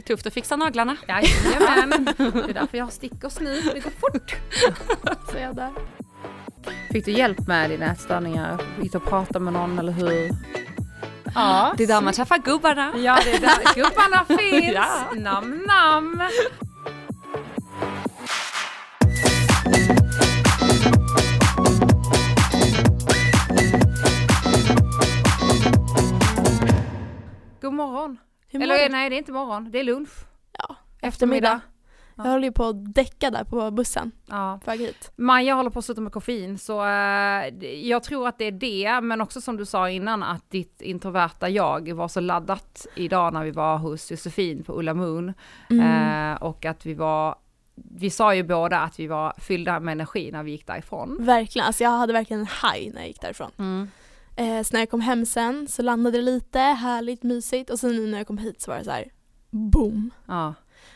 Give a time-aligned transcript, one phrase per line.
[0.00, 0.96] Det är tufft att fixa naglarna.
[1.08, 4.36] Jajamän, det är därför jag har stickers nu, det går fort.
[5.32, 5.70] Så jag där.
[6.92, 8.60] Fick du hjälp med dina ätstörningar?
[8.82, 10.30] Gick du och pratade med någon eller hur?
[11.34, 12.92] Ja, Det är där man träffar gubbarna.
[12.96, 14.74] ja det är där gubbarna finns.
[14.74, 14.86] Ja.
[15.16, 16.22] Nam nam.
[28.62, 30.10] Eller nej, det är inte morgon, det är lunch.
[30.58, 31.60] Ja, Eftermiddag.
[32.16, 34.60] Jag håller ju på att däcka där på bussen Ja.
[34.64, 35.12] på väg hit.
[35.16, 37.48] Maja håller på att sluta med koffein så eh,
[37.88, 41.48] jag tror att det är det, men också som du sa innan att ditt introverta
[41.48, 45.32] jag var så laddat idag när vi var hos Josefin på Ulla Moon
[45.70, 46.32] Mm.
[46.32, 47.34] eh, och att vi var,
[47.74, 51.16] vi sa ju båda att vi var fyllda med energi när vi gick därifrån.
[51.20, 53.50] Verkligen, alltså jag hade verkligen en high när jag gick därifrån.
[54.40, 57.96] Eh, så när jag kom hem sen så landade det lite, härligt, mysigt och sen
[57.96, 59.12] nu när jag kom hit så var det så här,
[59.50, 60.10] boom.
[60.26, 60.54] Ja.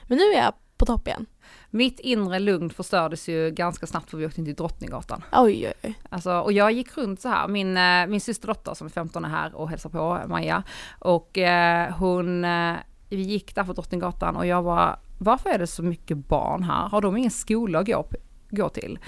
[0.09, 1.27] Men nu är jag på topp igen.
[1.71, 5.23] Mitt inre lugn förstördes ju ganska snabbt för vi åkte in till Drottninggatan.
[5.33, 5.95] Oj, oj, oj.
[6.09, 9.29] Alltså, och jag gick runt så här, min, eh, min systerdotter som är 15 är
[9.29, 10.63] här och hälsar på, Maja.
[10.99, 12.75] Och eh, hon, eh,
[13.09, 16.89] vi gick där på Drottninggatan och jag bara, varför är det så mycket barn här?
[16.89, 18.07] Har de ingen skola att gå,
[18.51, 18.99] gå till?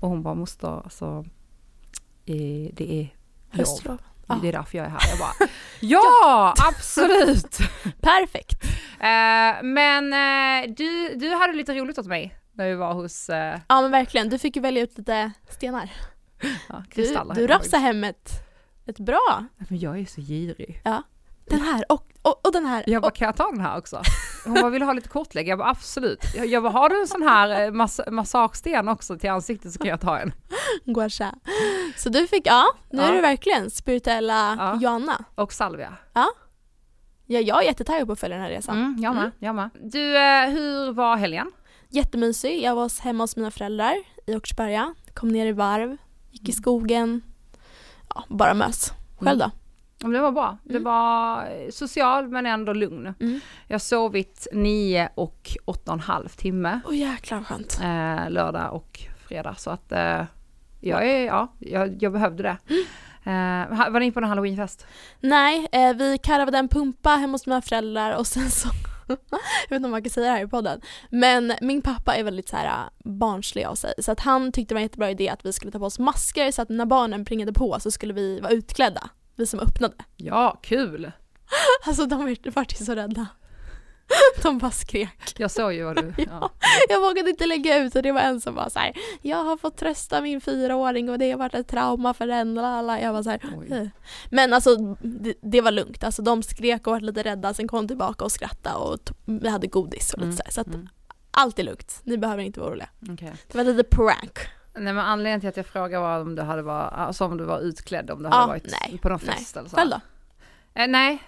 [0.00, 1.24] Och hon bara, moster, alltså,
[2.26, 3.23] eh, det är.
[3.58, 3.98] Höstlov.
[4.28, 4.38] Ja.
[4.42, 5.00] Det är därför jag är här.
[5.10, 5.48] Jag bara,
[5.80, 7.58] ja, absolut!
[8.00, 8.64] Perfekt.
[9.00, 13.58] Eh, men eh, du, du hade lite roligt åt mig när vi var hos eh,
[13.68, 15.90] Ja men verkligen, du fick ju välja ut lite stenar.
[16.68, 18.30] ja, Du, du rafsade hem ett,
[18.86, 19.44] ett bra.
[19.68, 20.80] Men jag är så girig.
[21.46, 22.84] Den här och, och, och den här.
[22.86, 24.02] Jag bara, och, kan jag ta den här också?
[24.44, 25.48] Hon bara, vill du ha lite kortlägg?
[25.48, 26.24] Jag bara, absolut.
[26.36, 29.78] Jag, jag bara, har du en sån här eh, mass massagesten också till ansiktet så
[29.78, 30.32] kan jag ta en.
[30.84, 31.34] gua sha.
[31.96, 33.08] Så du fick, ja, nu Ja.
[33.08, 34.78] är du verkligen spirituella Ja.
[34.80, 35.24] Joanna.
[35.34, 35.94] Och salvia.
[36.14, 36.26] Ja,
[37.26, 38.76] jag är jättetaggad på att följa den här resan.
[38.78, 39.32] Mm, jag med, Mm.
[39.38, 39.70] jag med.
[39.82, 41.52] Du, eh, hur var helgen?
[41.88, 42.62] Jättemysig.
[42.62, 43.94] Jag var hemma hos mina föräldrar
[44.26, 44.94] i Åkersberga.
[45.14, 45.96] Kom ner i varv,
[46.30, 47.22] gick i skogen.
[48.14, 48.92] Ja, bara mös.
[49.20, 49.44] Själv då?
[49.44, 49.63] Ja, men
[50.12, 50.58] Det var bra.
[50.64, 50.84] Det Mm.
[50.84, 53.14] var eh, social men ändå lugn.
[53.20, 53.40] Mm.
[53.68, 57.78] Jag har sovit nio och åtta och en halv timme Åh jäklar vad skönt.
[57.82, 60.22] eh, lördag och fredag så att eh,
[60.80, 62.56] jag, är, ja, jag, jag behövde det.
[63.26, 64.86] Eh, ha- var ni på en halloweenfest?
[65.20, 68.68] Nej, eh, vi karvade en pumpa hemma hos mina föräldrar och sen så
[69.08, 69.16] jag
[69.68, 70.80] vet inte om man kan säga det här i podden.
[71.10, 73.94] Men min pappa är väldigt så här äh, barnslig av sig.
[73.98, 75.98] Så att han tyckte det var en jättebra idé att vi skulle ta på oss
[75.98, 79.08] masker så att när barnen plingade på så skulle vi vara utklädda.
[79.36, 79.94] Vi som öppnade.
[80.16, 81.12] Ja, kul!
[81.86, 83.26] Alltså de var- vart ju så rädda.
[84.42, 85.34] De bara skrek.
[85.36, 86.14] Jag såg ju vad du...
[86.30, 86.50] Ja.
[86.88, 88.92] Jag vågade inte lägga ut och det var en som var så här.
[89.22, 92.54] Jag har fått trösta min fyraåring och det har varit ett trauma för den.
[92.54, 93.40] lalala." Jag var så här.
[93.58, 93.68] Oj.
[93.72, 93.86] "Eh."
[94.30, 96.04] Men alltså det, det var lugnt.
[96.04, 97.54] Alltså de skrek och var lite rädda.
[97.54, 100.50] Sen kom tillbaka och skrattade och vi hade godis och lite Mm, så här.
[100.52, 100.88] Så att mm,
[101.30, 102.00] allt är lugnt.
[102.04, 102.88] Ni behöver inte vara oroliga.
[103.12, 103.32] okej.
[103.52, 104.38] Det var lite prank.
[104.74, 107.44] Nej men anledningen till att jag frågar var om du hade varit, alltså om du
[107.44, 109.34] var utklädd, om du hade varit nej, på någon nej.
[109.36, 109.76] fest eller så.
[109.76, 110.00] Själv då?
[110.80, 111.22] Eh, nej,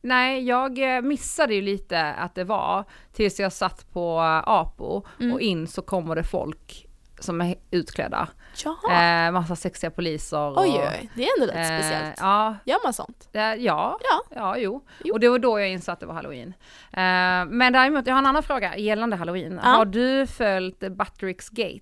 [0.00, 5.02] nej jag eh, missade ju lite att det var tills jag satt på eh, Apo
[5.20, 5.32] Mm.
[5.34, 6.87] och in så kommer det folk
[7.20, 8.28] som är utklädda.
[8.64, 9.26] Jaha.
[9.26, 10.38] Eh, massa sexiga poliser.
[10.38, 11.10] och, oj, oj.
[11.14, 12.14] Det är ändå lite eh, speciellt.
[12.20, 13.28] Ja, Gör man sånt?
[13.32, 14.22] eh, ja, Ja.
[14.34, 14.84] ja, jo.
[15.04, 15.14] Jo.
[15.14, 16.48] Och det var då jag insåg att det var halloween.
[16.92, 19.60] Eh, men däremot, jag har en annan fråga gällande halloween.
[19.62, 19.68] Ja.
[19.68, 21.80] Har du följt Buttericks Gate?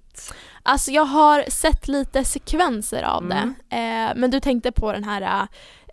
[0.62, 3.54] Alltså jag har sett lite sekvenser av Mm.
[3.68, 3.76] det.
[3.76, 5.47] Eh, men du tänkte på den här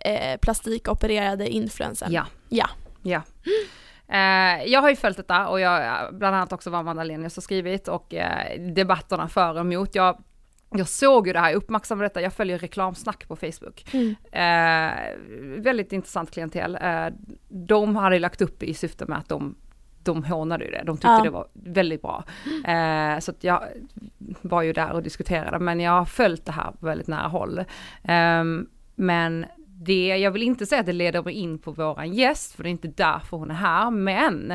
[0.04, 2.12] eh, plastikopererade influensen.
[2.12, 2.26] Ja.
[2.48, 2.68] Ja.
[3.02, 3.22] Ja.
[4.08, 7.40] Eh, jag har ju följt detta och jag, bland annat också vad Amanda Lenius har
[7.40, 9.94] skrivit och eh, debatterna för och emot.
[9.94, 10.22] Jag,
[10.70, 13.84] jag såg ju det här, jag uppmärksammade detta, jag följer reklamsnack på Facebook.
[13.94, 14.14] Mm.
[14.32, 16.78] Eh, väldigt intressant klientel.
[16.82, 17.06] Eh,
[17.48, 19.56] de hade lagt upp i syfte med att de
[20.04, 21.22] de hånade ju det, de tyckte Ja.
[21.22, 22.24] det var väldigt bra.
[22.66, 23.62] Eh, så jag
[24.40, 27.64] var ju där och diskuterade, men jag har följt det här på väldigt nära håll.
[28.02, 29.46] Ehm, men
[29.82, 32.68] det, jag vill inte säga att det leder mig in på våran gäst, för det
[32.68, 34.48] är inte därför hon är här, men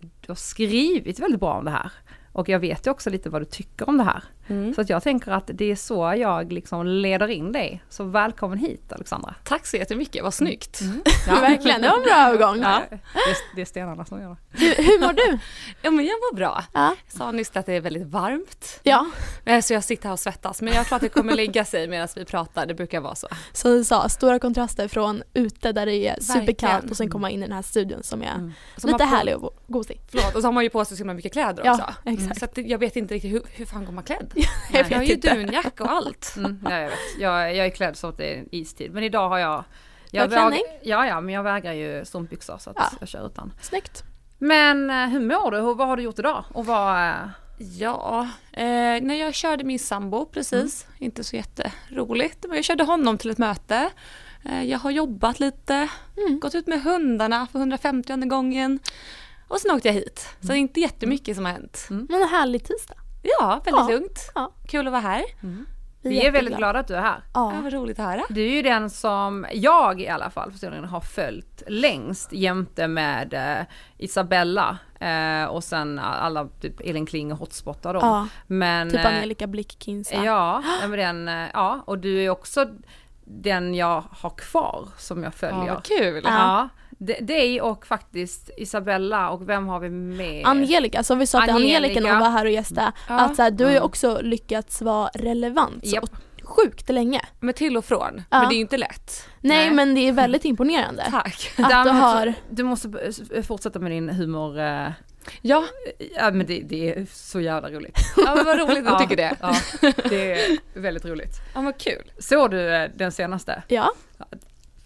[0.00, 1.92] du har skrivit väldigt bra om det här.
[2.32, 4.24] Och jag vet ju också lite vad du tycker om det här.
[4.50, 4.74] Mm.
[4.74, 7.82] Så att jag tänker att det är så jag liksom leder in dig.
[7.88, 9.34] Så välkommen hit Alexandra.
[9.44, 10.80] Tack så jättemycket, vad snyggt.
[11.26, 12.62] Verkligen, det var en bra övergång.
[12.62, 12.82] Ja.
[12.90, 14.36] Det, är, det är stenarna som gör det.
[14.64, 15.38] Hur, hur mår du?
[15.82, 16.64] ja men jag mår bra.
[16.72, 16.94] Ja.
[17.04, 18.80] Jag sa nyss att det är väldigt varmt.
[18.82, 19.06] ja,
[19.44, 20.62] Eh, Så jag sitter här och svettas.
[20.62, 22.66] Men jag tror att det kommer lägga sig medan vi pratar.
[22.66, 23.28] Det brukar vara så.
[23.52, 27.42] som du sa, stora kontraster från ute där det är superkallt och sen komma in
[27.42, 28.52] i den här studion som är Mm.
[28.82, 30.00] Lite på- härlig och gosig.
[30.10, 31.86] Förlåt, och så har man ju på sig så himla mycket kläder Ja, också.
[32.04, 32.54] Mm, exakt.
[32.54, 34.32] Så jag vet inte riktigt hur, hur fan går man klädd?
[34.72, 36.34] Jag Jag har ju dunjacka och allt.
[36.36, 36.98] Mm, ja, jag vet.
[37.18, 38.92] Jag, jag är klädd så att det är istid.
[38.92, 39.64] Men idag har jag...
[40.10, 40.62] Jag klänning?
[40.82, 42.84] Ja, ja, men jag vägrar ju strumpbyxor så att Ja.
[43.00, 43.52] jag kör utan.
[43.62, 44.02] Snyggt.
[44.38, 45.56] Men eh, hur mår du?
[45.60, 46.44] Hur- Vad har du gjort idag?
[46.52, 47.08] Och vad...
[47.08, 47.14] eh,
[47.78, 48.62] Ja, eh,
[49.02, 53.38] när jag körde min sambo precis, inte så jätteroligt, men jag körde honom till ett
[53.38, 53.90] möte.
[54.44, 55.88] Eh, jag har jobbat lite,
[56.40, 58.78] gått ut med hundarna för 150 gången
[59.48, 60.28] och sen åkte jag hit.
[60.40, 61.86] Så det är inte jättemycket som har hänt.
[61.90, 62.94] Men en härlig tisdag.
[63.22, 63.88] Ja, väldigt Ja.
[63.88, 64.30] lugnt.
[64.34, 64.52] Ja.
[64.68, 65.22] Kul att vara här.
[66.02, 67.22] Vi är väldigt glada att du är här.
[67.34, 67.60] Ja, Ja.
[67.62, 68.22] vad roligt att höra.
[68.28, 73.34] Du är ju den som jag i alla fall personligen har följt längst jämte med
[73.34, 73.66] eh,
[73.98, 78.00] Isabella eh, och sen alla typ Elin Kling och Hotspottar då.
[78.00, 80.14] Ja, Men, typ eh, Angelica Blick-Kinsa.
[80.24, 82.66] Ja, ja, men den, eh, ja, och du är också
[83.24, 85.66] den jag har kvar som jag följer.
[85.66, 86.22] Ja, vad kul.
[86.24, 86.68] Ja.
[87.00, 90.46] Ja, d- dig och faktiskt Isabella och vem har vi med?
[90.46, 92.00] Angelica, som vi sa till Angelica, Angelica.
[92.00, 93.20] när hon var här och gästade, Ja.
[93.20, 93.86] att så här, du har ju Mm.
[93.86, 96.10] också lyckats vara relevant så Japp.
[96.42, 97.20] sjukt länge.
[97.40, 98.22] Men till och från.
[98.30, 98.40] Ja.
[98.40, 99.28] Men det är ju inte lätt.
[99.40, 99.74] Nej, Nej.
[99.74, 101.06] men det är väldigt imponerande.
[101.10, 101.52] Tack.
[101.58, 102.90] Att du så- har, Du måste
[103.46, 104.58] fortsätta med din humor.
[104.58, 104.88] eh,
[105.42, 105.64] Ja,
[106.16, 107.98] Ja men det, det är så jävla roligt.
[108.16, 109.36] ja men vad roligt att Ja, du tycker det.
[109.40, 109.54] Ja,
[110.08, 111.34] det är väldigt roligt.
[111.54, 112.12] Ja, vad kul.
[112.18, 113.62] Såg du eh, den senaste?
[113.68, 113.90] ja.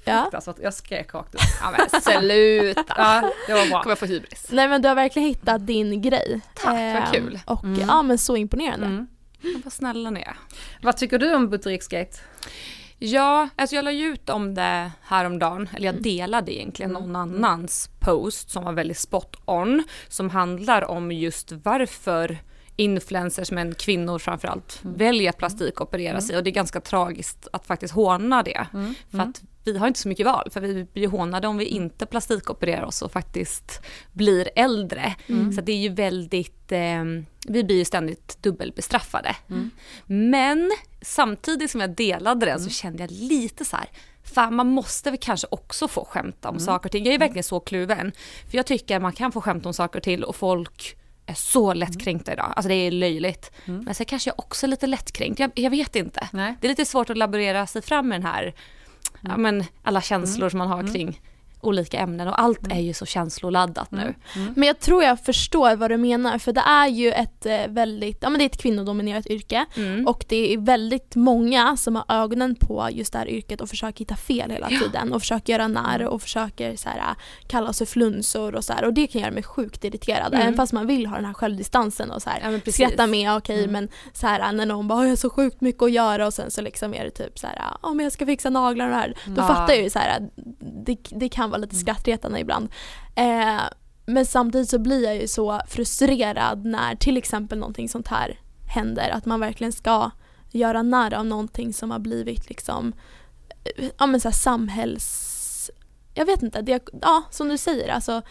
[0.05, 0.31] Ja.
[0.63, 1.41] Jag skrek rakt ut.
[1.61, 2.95] Ja men sluta.
[2.97, 3.83] Ja, det var bra.
[3.83, 4.47] Kommer jag få hybris.
[4.51, 6.41] Nej men du har verkligen hittat din grej.
[6.55, 7.41] Tack, vad Ehm, kul.
[7.47, 7.81] Och Mm.
[7.81, 8.87] ja men så imponerande.
[8.87, 9.07] Mm.
[9.65, 10.37] Vad snälla ni är.
[10.83, 12.19] Vad tycker du om Buttericksgate?
[12.99, 18.51] Ja, alltså jag la ut om det häromdagen, eller jag delade egentligen någon annans post
[18.51, 22.39] som var väldigt spot on, som handlar om just varför
[22.77, 27.95] influencers, men kvinnor framförallt, väljer att plastikoperera sig och det är ganska tragiskt att faktiskt
[27.95, 28.67] håna det.
[29.11, 32.07] För att vi har inte så mycket val, för vi blir hånade om vi inte
[32.07, 33.81] plastikopererar oss och faktiskt
[34.13, 35.15] blir äldre.
[35.55, 37.05] Så det är ju väldigt, eh,
[37.49, 39.37] vi blir ju ständigt dubbelbestraffade.
[40.07, 40.73] Men
[41.03, 43.87] samtidigt som jag delade den så kände jag lite så här,
[44.23, 47.05] fan man måste väl kanske också få skämta om saker och ting.
[47.05, 48.13] Jag är verkligen så kluven.
[48.51, 50.97] För jag tycker man kan få skämta om saker och till och folk
[51.27, 52.53] är så lättkränkta idag.
[52.57, 53.51] Alltså det är löjligt.
[53.65, 55.39] Men sen kanske jag också är lite lättkränkt.
[55.41, 56.29] Jag, jag vet inte.
[56.33, 56.55] Nej.
[56.61, 58.55] Det är lite svårt att laborera sig fram med den här,
[59.29, 61.21] ja men alla känslor som man har kring
[61.65, 64.15] olika ämnen och allt är ju så känsloladdat nu.
[64.57, 68.19] Men jag tror jag förstår vad du menar för det är ju ett eh, väldigt,
[68.21, 70.07] ja men det är ett kvinnodominerat yrke Mm.
[70.07, 73.99] och det är väldigt många som har ögonen på just det här yrket och försöker
[73.99, 77.05] hitta fel hela tiden och försöker göra när och försöker så här, äh,
[77.47, 80.41] kalla för flunsor och så här och det kan göra mig sjukt irriterad Mm.
[80.43, 83.67] även fast man vill ha den här självdistansen och så här Ja, skratta med, okej
[83.69, 86.35] men så här när någon bara "Åh, jag har så sjukt mycket att göra och
[86.35, 88.97] sen så liksom är det typ så här ja men jag ska fixa naglarna och
[88.97, 89.15] det här.
[89.27, 89.47] Då Ja.
[89.49, 90.29] fattar jag ju så här
[90.87, 92.69] det, det kan vara lite skrattretande ibland.
[93.15, 93.63] Eh,
[94.07, 98.41] men samtidigt så blir jag ju så frustrerad när till exempel någonting sånt här
[98.75, 99.11] händer.
[99.11, 100.11] Att man verkligen ska
[100.51, 102.93] göra narr av någonting som har blivit liksom
[103.77, 105.31] eh, ja men så samhälls...
[106.15, 108.23] Jag vet inte, det, ja som du säger alltså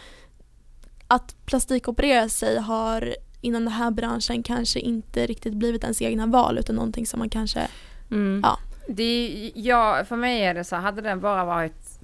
[1.08, 6.58] att plastikoperera sig har inom den här branschen kanske inte riktigt blivit ens egna val
[6.58, 7.68] utan någonting som man kanske,
[8.12, 8.42] Mm.
[8.44, 8.60] Ja.
[8.88, 12.00] Det, ja, för mig är det så hade den bara varit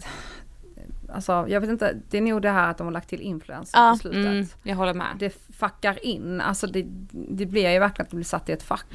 [1.14, 3.80] Alltså jag vet inte, det är nog det här att de har lagt till influencer
[3.80, 3.92] Ja.
[3.92, 4.26] på slutet.
[4.26, 5.08] Mm, jag håller med.
[5.20, 5.30] Det
[5.60, 8.86] fuckar in, alltså det, det blir ju verkligen att det blir satt i ett fack.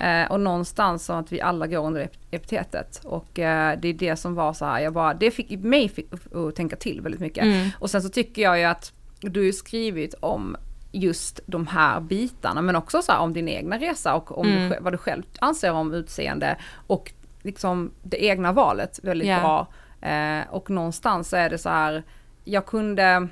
[0.00, 3.00] Eh, och någonstans som att vi alla går under ep- epitetet.
[3.04, 6.08] Och eh, det är det som var så här, jag bara, det fick mig fick
[6.34, 7.44] att tänka till väldigt mycket.
[7.44, 7.68] Mm.
[7.78, 10.56] Och sen så tycker jag ju att du har skrivit om
[10.92, 14.68] just de här bitarna men också så här om din egna resa och om Mm.
[14.68, 17.12] du, sj- vad du själv anser om utseende och
[17.42, 19.40] liksom det egna valet väldigt Ja.
[19.40, 19.66] bra.
[20.00, 22.02] Eh, och någonstans är det så här,
[22.44, 23.28] jag kunde,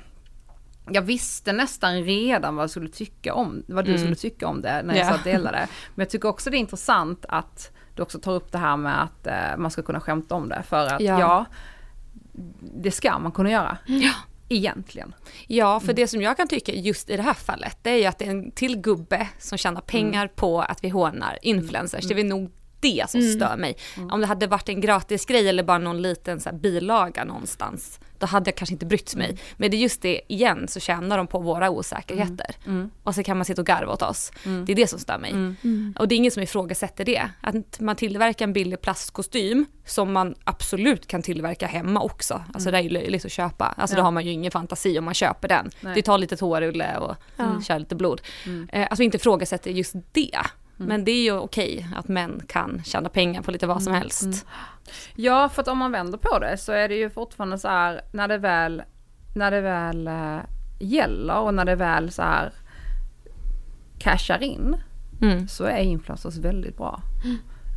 [0.91, 4.01] jag visste nästan redan vad jag skulle tycka om, vad du Mm.
[4.01, 5.09] skulle tycka om det när jag Ja.
[5.11, 5.67] satt och delade.
[5.95, 9.03] Men jag tycker också det är intressant att du också tar upp det här med
[9.03, 10.63] att eh, man ska kunna skämta om det.
[10.63, 11.19] För att Ja.
[11.19, 11.45] ja,
[12.75, 13.77] det ska man kunna göra.
[13.85, 14.11] Ja.
[14.51, 15.13] Egentligen.
[15.47, 18.05] Ja, för det som jag kan tycka just i det här fallet, det är ju
[18.05, 22.07] att det är en till gubbe som tjänar pengar på att vi hånar influencers.
[22.07, 23.33] Det är väl nog det som Mm.
[23.33, 23.77] stör mig.
[24.11, 27.99] Om det hade varit en gratis grej eller bara någon liten så här bilaga någonstans,
[28.19, 29.37] då hade jag kanske inte brytt mig.
[29.57, 32.55] Men det är just det, igen, så tjänar de på våra osäkerheter.
[32.65, 32.89] Mm.
[33.03, 34.31] Och så kan man sitta och garva åt oss.
[34.45, 34.65] Mm.
[34.65, 35.31] Det är det som stör mig.
[35.31, 35.55] Mm.
[35.63, 35.93] mm.
[35.99, 37.29] Och det är ingen som ifrågasätter det.
[37.41, 42.43] Att man tillverkar en billig plastkostym som man absolut kan tillverka hemma också.
[42.53, 43.65] Alltså det är ju löjligt att köpa.
[43.65, 43.97] Alltså Ja.
[43.99, 45.69] då har man ju ingen fantasi om man köper den.
[45.81, 45.95] Nej.
[45.95, 47.61] Det tar lite tårulle och Ja.
[47.67, 48.21] kör lite blod.
[48.45, 48.69] Mm.
[48.73, 50.37] Eh, Alltså inte ifrågasätter just det.
[50.87, 54.23] Men det är ju okej att män kan tjäna pengar på lite vad som helst.
[54.23, 54.37] Mm.
[55.15, 58.01] Ja, för att om man vänder på det så är det ju fortfarande så här
[58.11, 58.83] när det väl,
[59.35, 60.37] när det väl äh,
[60.79, 62.53] gäller och när det väl så här
[63.99, 64.75] cashar in
[65.21, 65.47] Mm.
[65.47, 67.01] så är influencers väldigt bra.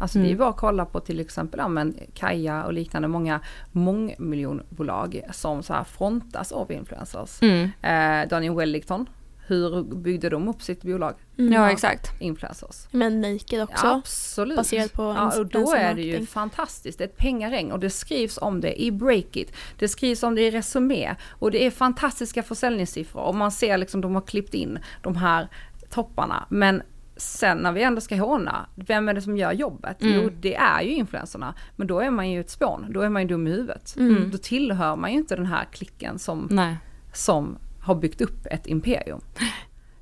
[0.00, 0.38] Alltså det är Mm.
[0.38, 3.40] bara att kolla på till exempel ja, men Kaja och liknande många
[3.73, 7.42] mångmiljonbolag som så här frontas av influencers.
[7.42, 7.71] Mm.
[7.82, 9.06] Eh, Daniel Wellington,
[9.46, 11.14] hur byggde de upp sitt bolag?
[11.38, 11.52] Mm.
[11.52, 12.20] Ja exakt.
[12.20, 12.87] Influencers.
[12.90, 13.87] Men Naked också.
[13.87, 14.56] Ja, absolut.
[14.56, 16.99] baserat på ja, och då är det ju fantastiskt.
[16.99, 19.52] Det är ett pengaregn och det skrivs om det i Breakit.
[19.78, 24.00] Det skrivs om det i Resumé och det är fantastiska försäljningssiffror och man ser liksom
[24.00, 25.49] de har klippt in de här
[25.90, 26.46] topparna.
[26.49, 26.82] Men
[27.16, 30.02] sen när vi ändå ska håna, vem är det som gör jobbet?
[30.02, 30.14] Mm.
[30.14, 31.54] Jo, det är ju influencerna.
[31.76, 33.96] Men då är man ju ett spån, då är man ju dum i huvudet.
[33.99, 34.30] Mm.
[34.30, 36.76] Då tillhör man ju inte den här klicken som, Nej.
[37.12, 39.20] som har byggt upp ett imperium.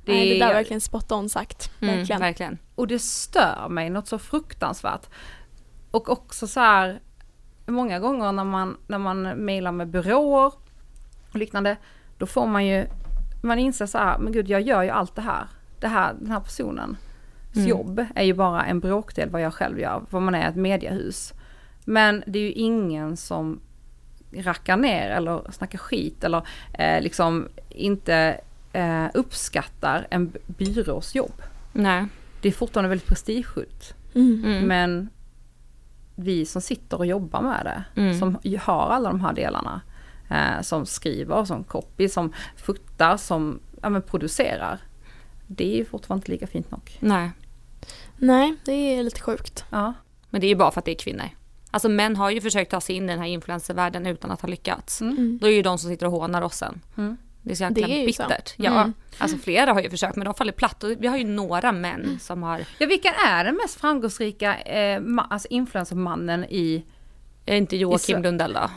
[0.05, 1.71] Det, Nej, det där är verkligen spot on sagt.
[1.81, 2.21] Mm, Verkligen.
[2.21, 2.59] verkligen.
[2.75, 5.07] Och det stör mig något så fruktansvärt.
[5.91, 7.01] Och också så här,
[7.67, 10.53] många gånger när man, när man mejlar med byråer
[11.33, 11.77] och liknande,
[12.19, 12.87] då får man ju,
[13.43, 15.45] man inser så här, men gud jag gör ju allt det här.
[15.81, 16.99] Det här, den här personens
[17.57, 17.69] Mm.
[17.69, 21.33] jobb är ju bara en bråkdel vad jag själv gör, vad man är ett mediehus.
[21.85, 23.61] Men det är ju ingen som
[24.33, 28.41] rackar ner eller snackar skit eller eh, liksom inte
[28.73, 31.43] eh, uppskattar en byrås jobb.
[31.73, 32.07] Nej.
[32.43, 33.95] Det är fortfarande väldigt prestigefullt.
[34.15, 34.45] Mm.
[34.45, 34.65] Mm.
[34.67, 35.09] Men
[36.15, 38.19] vi som sitter och jobbar med det, Mm.
[38.19, 39.81] som har alla de här delarna,
[40.31, 44.79] eh, som skriver, som copy, som fotar, som ja, men producerar.
[45.47, 46.97] Det är fortfarande inte lika fint nog.
[47.01, 47.31] Nej.
[48.17, 49.65] Nej, det är lite sjukt.
[49.71, 49.93] Ja.
[50.31, 51.29] Men det är ju bara för att det är kvinnor.
[51.71, 54.49] Alltså män har ju försökt ta sig in i den här influencervärlden utan att ha
[54.49, 55.01] lyckats.
[55.01, 55.17] Mm.
[55.17, 55.39] Mm.
[55.43, 56.81] Då är ju de som sitter och hånar oss sen.
[56.97, 57.17] Mm.
[57.43, 58.23] Det är så jäkla Det är ju så.
[58.23, 58.55] bittert.
[58.57, 58.93] Ja, Mm.
[59.19, 60.85] alltså flera har ju försökt men de faller platt.
[60.85, 65.01] Och vi har ju några män som har, ja, vilken är den mest framgångsrika eh,
[65.01, 66.85] ma- alltså influencermannen i...
[67.47, 68.71] är inte Joakim så- Lundell då?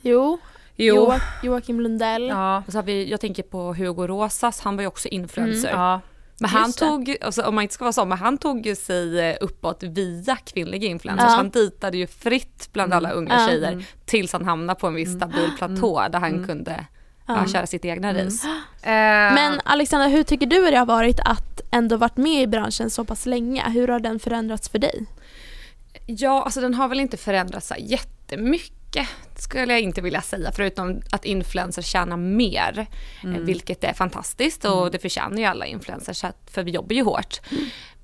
[0.00, 0.38] Jo,
[0.76, 0.94] Jo.
[0.94, 2.28] Joak- Joakim Lundell.
[2.28, 2.62] Ja.
[2.66, 5.70] Och så har vi, jag tänker på Hugo Rosas, han var ju också influencer.
[5.70, 6.00] ja.
[6.38, 9.20] Men han tog, alltså, om man inte ska vara så, men han tog ju sig
[9.20, 11.26] eh, uppåt via kvinnliga influencers.
[11.30, 11.36] Ja.
[11.36, 13.48] Han dejtade ju fritt bland alla unga Ja.
[13.48, 13.84] tjejer Mm.
[14.04, 16.86] tills han hamnade på en viss stabil platå där han kunde
[17.26, 18.46] ja, köra sitt egna race.
[19.34, 23.04] Men Alexandra, hur tycker du det har varit att ändå varit med i branschen så
[23.04, 23.70] pass länge?
[23.70, 25.06] Hur har den förändrats för dig?
[26.06, 27.80] Ja, alltså den har väl inte förändrats så här
[28.92, 32.86] jättemycket skulle jag inte vilja säga förutom att influencers tjänar mer.
[33.24, 37.40] eh, Vilket är fantastiskt och det förtjänar ju alla influencers för vi jobbar ju hårt.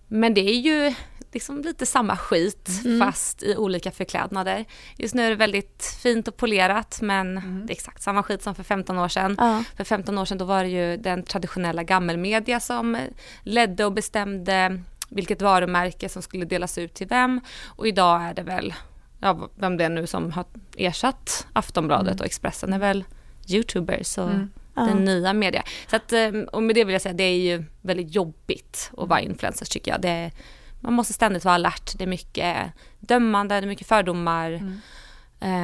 [0.08, 0.94] Men det är ju
[1.32, 2.68] liksom lite samma skit
[3.00, 4.64] fast i olika förklädnader.
[4.98, 7.34] Just nu är det väldigt fint och polerat men
[7.66, 9.36] det är exakt samma skit som för 15 år sedan.
[9.38, 9.64] Ja.
[9.76, 12.98] För 15 år sedan då var det ju den traditionella gammelmedia som
[13.42, 17.40] ledde och bestämde vilket varumärke som skulle delas ut till vem.
[17.66, 18.74] Och idag är det väl,
[19.22, 20.44] ja, vem det är nu som har
[20.76, 23.04] ersatt Aftonbladet och Expressen är väl
[23.48, 24.30] youtubers och
[24.74, 24.82] Ja.
[24.82, 25.62] den nya media.
[25.90, 29.08] Så att, eh, och med det vill jag säga, det är ju väldigt jobbigt att
[29.08, 30.00] vara influencer tycker jag.
[30.00, 30.30] Det
[30.80, 32.56] man måste ständigt vara alert, det är mycket
[33.00, 34.52] dömande, det är mycket fördomar.
[34.52, 34.60] Eh,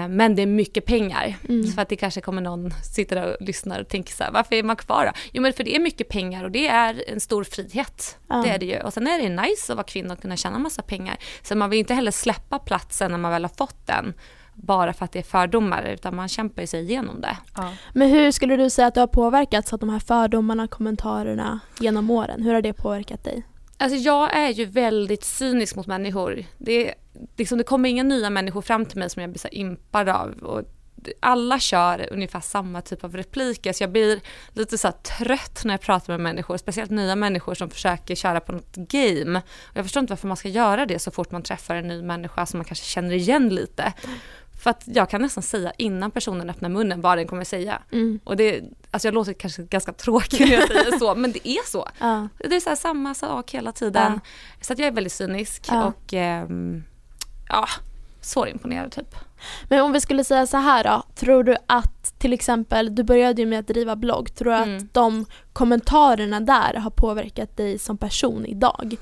[0.08, 1.36] Men det är mycket pengar.
[1.48, 1.66] Mm.
[1.66, 4.30] Så för att det kanske kommer någon sitter där och lyssnar och tänker så här,
[4.30, 5.12] varför är man kvar då?
[5.32, 8.18] Jo men för det är mycket pengar och det är en stor frihet.
[8.28, 8.36] Ja.
[8.36, 8.80] Det är det ju.
[8.80, 11.16] Och sen är det nice att vara kvinna och kunna tjäna massa pengar.
[11.42, 14.14] Så man vill inte heller släppa platsen när man väl har fått den.
[14.54, 17.36] Bara för att det är fördomar utan man kämpar sig igenom det.
[17.56, 17.72] ja.
[17.92, 22.10] Men hur skulle du säga att du har påverkats av de här fördomarna, kommentarerna genom
[22.10, 22.42] åren?
[22.42, 23.44] Hur har det påverkat dig?
[23.78, 26.44] Alltså jag är ju väldigt cynisk mot människor.
[26.58, 26.94] Det,
[27.36, 30.30] liksom, det kommer inga nya människor fram till mig som jag blir så impad av.
[30.30, 30.62] Och
[31.20, 34.20] alla kör ungefär samma typ av repliker så jag blir
[34.52, 38.52] lite så trött när jag pratar med människor, speciellt nya människor som försöker köra på
[38.52, 39.42] något game.
[39.62, 42.02] Och jag förstår inte varför man ska göra det så fort man träffar en ny
[42.02, 43.92] människa som man kanske känner igen lite.
[44.58, 47.82] För att jag kan nästan säga innan personen öppnar munnen vad den kommer säga.
[47.92, 48.20] Mm.
[48.24, 48.60] Och det,
[48.90, 51.88] alltså jag låter kanske ganska tråkig när jag säger så, men det är så.
[51.98, 52.28] Ja.
[52.38, 54.20] Det är så samma sak hela tiden.
[54.60, 55.84] Så att jag är väldigt cynisk Ja.
[55.84, 56.84] och ehm,
[57.48, 57.66] ja,
[58.20, 59.14] svårimponerad typ.
[59.68, 63.42] Men om vi skulle säga så här då, tror du att till exempel, du började
[63.42, 64.76] ju med att driva blogg, tror du Mm.
[64.76, 68.96] att de kommentarerna där har påverkat dig som person idag?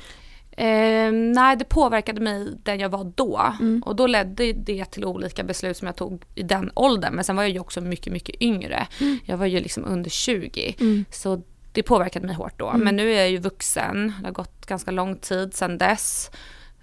[0.56, 3.52] Ehm, nej, det påverkade mig den jag var då.
[3.60, 3.82] Mm.
[3.86, 7.14] Och då ledde det till olika beslut som jag tog i den åldern.
[7.14, 8.86] Men sen var jag ju också mycket, mycket yngre.
[9.24, 10.76] Jag var ju liksom under 20.
[10.80, 11.04] Mm.
[11.10, 12.68] Så det påverkade mig hårt då.
[12.68, 12.80] Mm.
[12.84, 14.12] Men nu är jag ju vuxen.
[14.20, 16.30] Det har gått ganska lång tid sedan dess.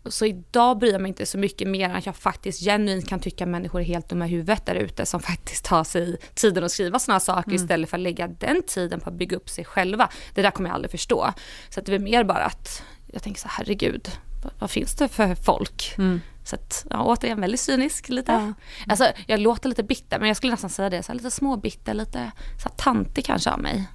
[0.05, 3.19] Så idag bryr jag mig inte så mycket mer än att jag faktiskt genuint kan
[3.19, 6.63] tycka att människor är helt dumma i huvudet där ute som faktiskt tar sig tiden
[6.63, 9.65] att skriva sådana saker istället för att lägga den tiden på att bygga upp sig
[9.65, 10.09] själva.
[10.35, 11.33] Det där kommer jag aldrig förstå.
[11.69, 14.09] Så det är mer bara att jag tänker så här, herregud,
[14.43, 15.95] vad, vad finns det för folk?
[15.97, 16.21] Mm.
[16.45, 18.31] Så att, ja, återigen väldigt cynisk lite.
[18.31, 18.53] Ja.
[18.87, 21.93] Alltså jag låter lite bitter men jag skulle nästan säga det, så här, lite småbitter,
[21.93, 22.31] lite
[22.63, 23.89] så här, tantig kanske av mig.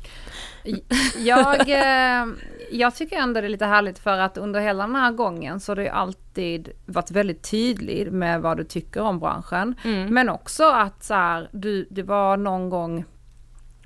[1.19, 2.27] Jag, eh,
[2.71, 5.73] jag tycker ändå det är lite härligt för att under hela den här gången så
[5.73, 9.75] har du alltid varit väldigt tydlig med vad du tycker om branschen.
[9.85, 10.15] Mm.
[10.15, 13.05] Men också att så här, du, det var någon gång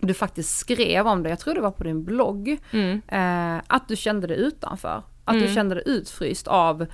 [0.00, 3.02] du faktiskt skrev om det, jag tror det var på din blogg, Mm.
[3.08, 5.02] eh, att du kände dig utanför.
[5.24, 5.54] Att du Mm.
[5.54, 6.86] kände dig utfryst av,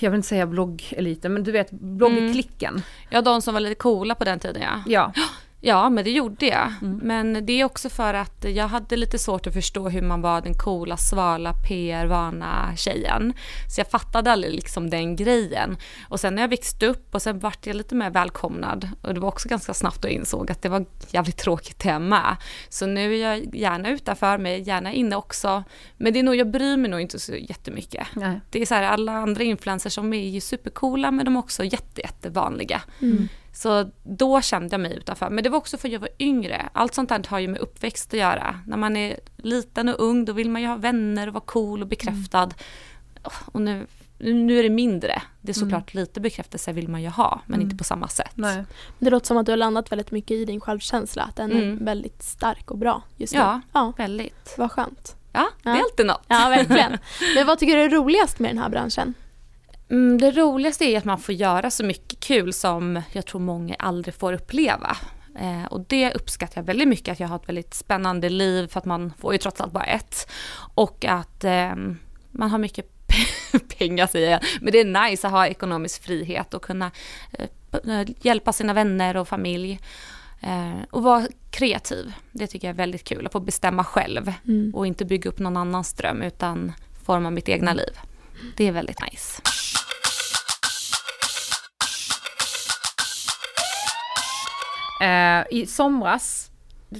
[0.00, 2.82] jag vill inte säga bloggeliten, men du vet bloggklicken.
[3.10, 4.82] Ja, de som var lite coola på den tiden ja.
[4.86, 5.12] Ja.
[5.60, 6.72] Ja, men det gjorde jag.
[6.82, 7.00] Mm.
[7.02, 10.40] Men det är också för att jag hade lite svårt att förstå hur man var
[10.40, 13.32] den coola, svala, PR-vana tjejen.
[13.68, 15.76] Så jag fattade aldrig liksom den grejen.
[16.08, 18.88] Och sen när jag växte upp och sen vart jag lite mer välkomnad.
[19.02, 22.36] Och det var också ganska snabbt och insåg att det var jävligt tråkigt med.
[22.68, 25.64] Så nu är jag gärna utanför mig, gärna inne också.
[25.96, 28.06] Men det är nog, jag bryr mig nog inte så jättemycket.
[28.12, 28.40] Nej.
[28.50, 31.64] Det är så här, alla andra influencers som är ju supercoola men de är också
[31.64, 32.82] jätte, jättevanliga.
[33.00, 33.28] Mm.
[33.52, 35.30] Så då kände jag mig utanför.
[35.30, 36.68] Men det var också för att jag var yngre.
[36.72, 38.60] Allt sånt där har ju med uppväxt att göra.
[38.66, 41.82] När man är liten och ung då vill man ju ha vänner och vara cool
[41.82, 42.48] och bekräftad.
[43.46, 43.86] Och nu,
[44.18, 45.22] nu är det mindre.
[45.40, 48.32] Det är såklart lite bekräftelse vill man ju ha men inte på samma sätt.
[48.34, 48.64] Nej.
[48.98, 51.78] Det låter som att du har landat väldigt mycket i din självkänsla, att den Mm.
[51.80, 53.38] är väldigt stark och bra just nu.
[53.40, 54.54] Ja, ja väldigt.
[54.58, 55.16] vad skönt.
[55.32, 55.82] Ja, det är Ja.
[55.82, 56.22] alltid något.
[56.28, 56.98] Ja, verkligen.
[57.34, 59.14] Men vad tycker du är roligast med den här branschen?
[59.90, 63.74] Mm, det roligaste är att man får göra så mycket kul som jag tror många
[63.78, 64.96] aldrig får uppleva.
[65.40, 68.78] Eh, och det uppskattar jag väldigt mycket, att jag har ett väldigt spännande liv för
[68.78, 70.30] att man får ju trots allt bara ett.
[70.74, 71.74] Och att eh,
[72.30, 72.86] man har mycket
[73.78, 76.90] pengar säger jag, men det är nice att ha ekonomisk frihet och kunna
[77.32, 79.80] eh, hjälpa sina vänner och familj.
[80.42, 84.74] Eh, och vara kreativ, det tycker jag är väldigt kul, att få bestämma själv Mm.
[84.74, 86.72] och inte bygga upp någon annans dröm utan
[87.04, 87.98] forma mitt egna liv.
[88.56, 89.42] Det är väldigt nice.
[95.00, 96.50] Eh, I somras,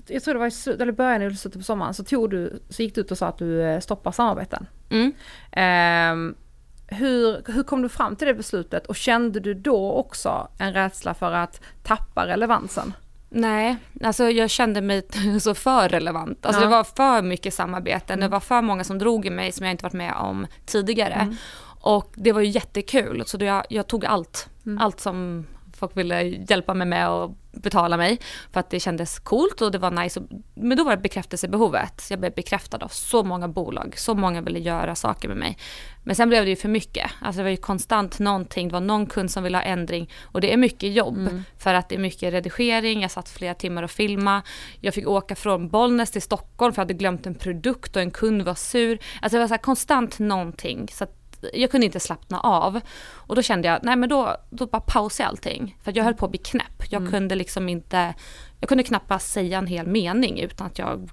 [0.06, 2.82] jag tror det var i eller början eller slutet på sommaren, så, tog du, så
[2.82, 4.66] gick du ut och sa att du eh, stoppar samarbeten.
[4.90, 5.12] Mm.
[5.52, 6.34] Eh,
[6.98, 11.14] hur, hur kom du fram till det beslutet och kände du då också en rädsla
[11.14, 12.92] för att tappa relevansen?
[13.28, 15.02] Nej, alltså jag kände mig
[15.40, 16.46] så för relevant.
[16.46, 16.66] Alltså Ja.
[16.66, 19.72] det var för mycket samarbeten, det var för många som drog i mig som jag
[19.72, 21.36] inte varit med om tidigare.
[21.82, 24.48] Och det var ju jättekul, så jag, jag tog allt.
[24.80, 25.46] Allt som
[25.80, 28.18] folk ville hjälpa mig med och betala mig.
[28.52, 30.22] För att det kändes coolt och det var nice.
[30.54, 32.06] Men då var det bekräftelsebehovet.
[32.10, 35.58] Jag blev bekräftad av så många bolag, så många ville göra saker med mig.
[36.04, 37.10] Men sen blev det ju för mycket.
[37.20, 40.10] Alltså det var ju konstant någonting, det var någon kund som ville ha ändring.
[40.22, 43.82] Och det är mycket jobb för att det är mycket redigering, jag satt flera timmar
[43.82, 44.42] och filma.
[44.80, 48.10] Jag fick åka från Bollnäs till Stockholm för jag hade glömt en produkt och en
[48.10, 48.98] kund var sur.
[49.22, 50.88] Alltså det var så konstant någonting.
[50.92, 51.19] Så att
[51.54, 52.80] jag kunde inte slappna av.
[53.12, 55.76] Och då kände jag, nej men då, då bara pausade jag allting.
[55.82, 56.82] För jag höll på att bli knäpp.
[56.90, 58.14] Jag kunde liksom inte,
[58.60, 61.10] jag kunde knappast säga en hel mening utan att jag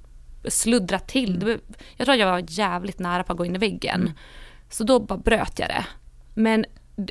[0.48, 1.40] sluddrade till.
[1.40, 1.60] Var-
[1.98, 4.12] Jag tror jag var jävligt nära på att gå in i väggen.
[4.70, 5.86] Så då bara bröt jag det.
[6.34, 6.66] Men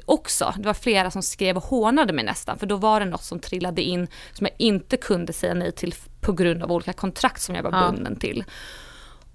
[0.04, 3.22] också, det var flera som skrev och hånade mig nästan, för då var det något
[3.22, 7.40] som trillade in som jag inte kunde säga nej till på grund av olika kontrakt
[7.42, 7.90] som jag var Ja.
[7.90, 8.44] bunden till.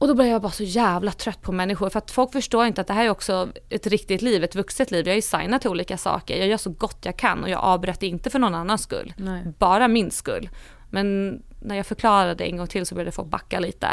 [0.02, 2.82] Och då blev jag bara så jävla trött på människor för att folk förstår inte
[2.82, 5.08] att det här är också ett riktigt liv, ett vuxet liv.
[5.08, 7.60] Jag är ju signad till olika saker, jag gör så gott jag kan och jag
[7.60, 9.14] avbröt inte för någon annans skull.
[9.18, 9.54] Nej.
[9.60, 10.50] Bara min skull.
[10.90, 13.88] Men när jag förklarade en gång till så började folk backa lite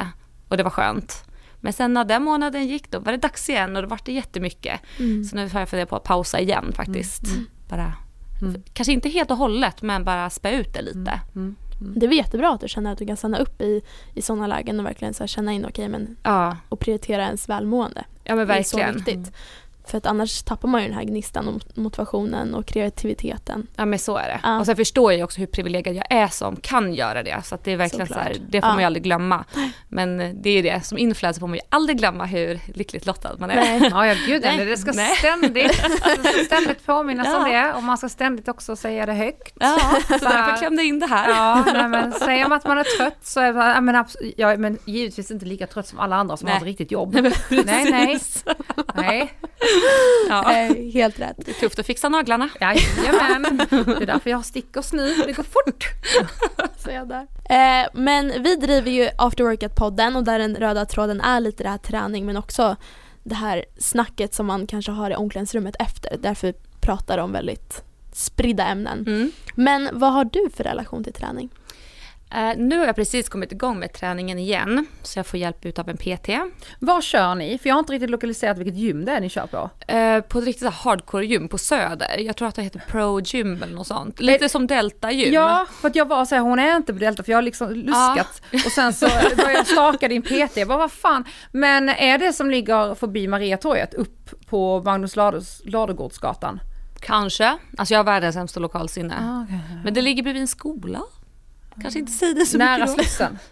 [0.48, 1.24] och det var skönt.
[1.60, 4.12] Men sen när den månaden gick då var det dags igen och då var det
[4.12, 4.80] jättemycket.
[4.98, 5.24] Mm.
[5.24, 7.22] Så nu har jag funderat på att pausa igen faktiskt.
[7.68, 7.92] Bara,
[8.72, 11.20] Kanske inte helt och hållet men bara spä ut det lite.
[11.78, 13.82] Det är väl jättebra att du känner att du kan stanna upp i,
[14.14, 18.04] i sådana lägen och verkligen så känna in okej men Ja, och prioritera ens välmående.
[18.24, 19.04] ja men Det är så verkligen.
[19.04, 19.34] viktigt.
[19.88, 23.66] För att annars tappar man ju den här gnistan och motivationen och kreativiteten.
[23.76, 24.40] Ja men så är det.
[24.42, 24.58] Ja.
[24.58, 27.40] Och sen förstår jag ju också hur privilegierad jag är som kan göra det.
[27.44, 28.28] Så att det är verkligen så Såklart.
[28.28, 28.72] här, det får Ja.
[28.72, 29.44] man ju aldrig glömma.
[29.88, 33.50] Men det är det, som influencer får man ju aldrig glömma hur lyckligt lottad man
[33.50, 33.54] är.
[33.56, 33.88] Nej.
[33.90, 34.64] Ja, ja gud, Nej.
[34.66, 35.16] det ska Nej.
[35.16, 35.74] ständigt,
[36.46, 37.62] ständigt påminnas om Ja.
[37.66, 39.52] det och man ska ständigt också säga det högt.
[39.60, 41.28] Ja, så Bara- därför klämde jag in det här.
[41.30, 44.32] Ja, nej, men säger man att man är trött så är man, ja, men, abs-
[44.36, 46.52] ja, men givetvis inte lika trött som alla andra som Nej.
[46.54, 47.14] har ett riktigt jobb.
[47.14, 47.32] Nej,
[47.90, 48.18] Nej.
[48.94, 49.32] Nej,
[50.28, 50.52] Ja.
[50.52, 51.36] Eh, helt rätt.
[51.36, 52.48] Det är tufft att fixa naglarna.
[52.60, 53.56] jajamän.
[53.70, 55.84] Det är därför jag har stickers nu, det går fort.
[56.84, 57.26] Så jag där.
[57.50, 61.68] Eh, men vi driver ju After Workout-podden och där den röda tråden är lite det
[61.68, 62.76] här träning men också
[63.22, 66.16] det här snacket som man kanske har i omklädningsrummet efter.
[66.20, 69.04] Därför pratar om väldigt spridda ämnen.
[69.06, 69.30] Mm.
[69.54, 71.50] Men vad har du för relation till träning?
[72.34, 75.88] Eh, nu har jag precis kommit igång med träningen igen, så jag får hjälp utav
[75.88, 76.28] en PT.
[76.78, 77.58] Var kör ni?
[77.58, 79.70] För jag har inte riktigt lokaliserat vilket gym det är ni kör på.
[79.92, 82.18] Eh, på ett riktigt hardcore-gym på Söder.
[82.18, 84.20] Jag tror att det heter Pro Gym eller något sånt.
[84.20, 85.34] Lite som Delta-gym.
[85.34, 87.42] Ja, för att jag var så här, hon är inte på Delta för jag har
[87.42, 88.42] liksom luskat.
[88.66, 91.24] Och sen så började jag staka din PT, jag bara vad fan.
[91.52, 95.16] Men är det som ligger förbi Mariatorget upp på Magnus
[95.64, 96.60] Ladugårdsgatan?
[97.00, 97.58] Kanske.
[97.76, 99.14] Alltså jag har världens sämsta lokalsinne.
[99.20, 99.82] Ah, okay.
[99.84, 101.02] Men det ligger bredvid en skola.
[101.82, 103.02] Kanske inte säger det så Nära mycket då.
[103.02, 103.38] Slussen?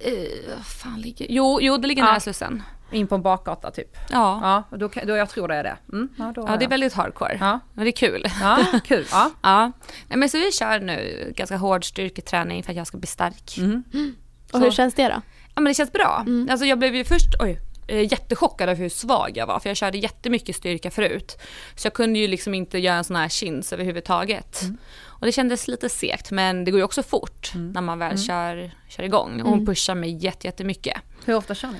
[0.00, 1.26] Eh, fan ligger...
[1.30, 2.08] Jo, jo, det ligger Ja.
[2.10, 2.62] nära Slussen.
[2.92, 3.96] In på en bakgata typ?
[4.10, 4.64] Ja.
[4.70, 5.76] Ja, då, då jag tror det är det.
[5.92, 7.36] Mm, ja, då Ja, det är väldigt hardcore.
[7.40, 8.24] Ja, Men det är kul.
[8.40, 9.06] ja kul.
[9.10, 9.30] Ja.
[9.42, 9.72] Ja.
[10.08, 13.58] Nej, men så vi kör nu ganska hård styrketräning för att jag ska bli stark.
[13.58, 13.82] Mm.
[14.52, 15.22] Och hur känns det då?
[15.54, 16.22] Ja men det känns bra.
[16.26, 16.48] Mm.
[16.50, 19.76] Alltså jag blev ju först oj, eh, jättechockad över hur svag jag var för jag
[19.76, 21.38] körde jättemycket styrka förut.
[21.76, 24.60] Så jag kunde ju liksom inte göra en sån här chins överhuvudtaget.
[25.24, 28.70] Och det kändes lite segt men det går ju också fort när man väl kör,
[28.88, 29.40] kör igång.
[29.40, 29.66] Och hon Mm.
[29.66, 30.96] pushar mig jätte, jättemycket.
[31.24, 31.78] Hur ofta kör ni?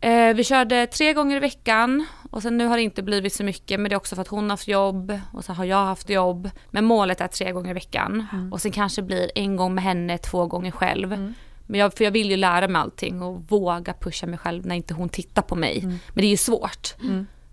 [0.00, 3.44] Eh, vi körde tre gånger i veckan och sen nu har det inte blivit så
[3.44, 5.84] mycket men det är också för att hon har haft jobb och så har jag
[5.84, 6.50] haft jobb.
[6.70, 10.18] Men målet är tre gånger i veckan och sen kanske blir en gång med henne,
[10.18, 11.32] två gånger själv.
[11.66, 14.74] Men jag, för jag vill ju lära mig allting och våga pusha mig själv när
[14.74, 15.80] inte hon tittar på mig.
[15.84, 16.94] Men det är ju svårt.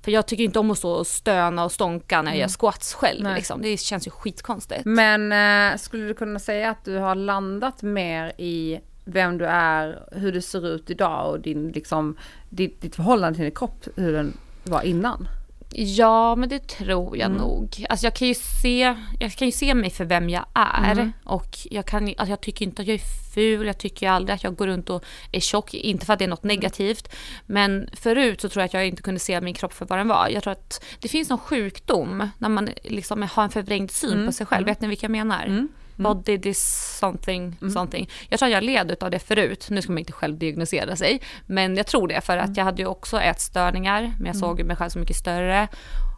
[0.08, 2.94] För jag tycker inte om att stå och stöna och stånka när jag gör squats
[2.94, 3.36] själv.
[3.36, 3.62] Liksom.
[3.62, 4.86] Det känns ju skitkonstigt.
[4.86, 10.04] Men eh, skulle du kunna säga att du har landat mer i vem du är,
[10.12, 12.18] hur du ser ut idag och din, liksom,
[12.50, 15.28] ditt, ditt förhållande till din kropp, hur den var innan?
[15.70, 17.38] Ja, men det tror jag Mm.
[17.38, 17.86] nog.
[17.90, 20.92] Alltså jag kan ju se, jag kan ju se mig för vem jag är.
[20.92, 21.12] Mm.
[21.24, 24.44] Och jag, kan, alltså jag tycker inte att jag är ful, jag tycker aldrig att
[24.44, 25.74] jag går runt och är tjock.
[25.74, 26.56] Inte för att det är något Mm.
[26.56, 27.16] negativt.
[27.46, 30.08] Men förut så tror jag att jag inte kunde se min kropp för vad den
[30.08, 30.28] var.
[30.30, 34.26] Jag tror att det finns någon sjukdom när man liksom har en förvrängd syn Mm.
[34.26, 34.66] på sig själv.
[34.66, 35.68] Vet ni vilka jag menar?
[36.00, 36.04] Mm.
[36.04, 38.10] Body dis something, something.
[38.30, 39.68] Jag tror jag led av det förut.
[39.70, 41.22] Nu ska man inte själv diagnosera sig.
[41.46, 44.14] Men jag tror det för att jag hade ju också ätstörningar.
[44.18, 45.68] Men jag såg mig själv som mycket större.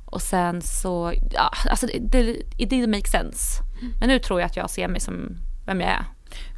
[0.05, 3.63] Och sen så, ja, alltså det, det it didn't make sense.
[3.99, 6.03] Men nu tror jag att jag ser mig som vem jag är.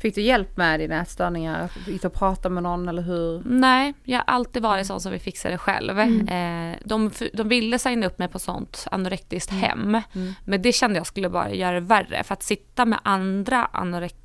[0.02, 1.70] Fick du hjälp med dina ätstörningar?
[1.88, 3.42] Gick du och pratade med någon eller hur?
[3.46, 6.00] Nej, jag har alltid varit sån som vill fixa det själv.
[6.00, 10.02] Eh, de, de ville signa upp mig på sånt anorektiskt hem.
[10.46, 12.24] Men det kände jag skulle bara göra det värre.
[12.24, 14.16] För att sitta med andra anorek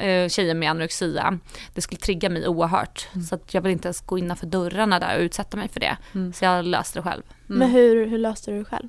[0.00, 1.38] eh, tjejer med anorexia,
[1.74, 3.08] det skulle trigga mig oerhört.
[3.28, 5.96] Så att jag vill inte ens gå innanför dörrarna där och utsätta mig för det.
[6.34, 7.22] Så jag löste det själv.
[7.46, 8.88] Men hur, hur löste du det själv?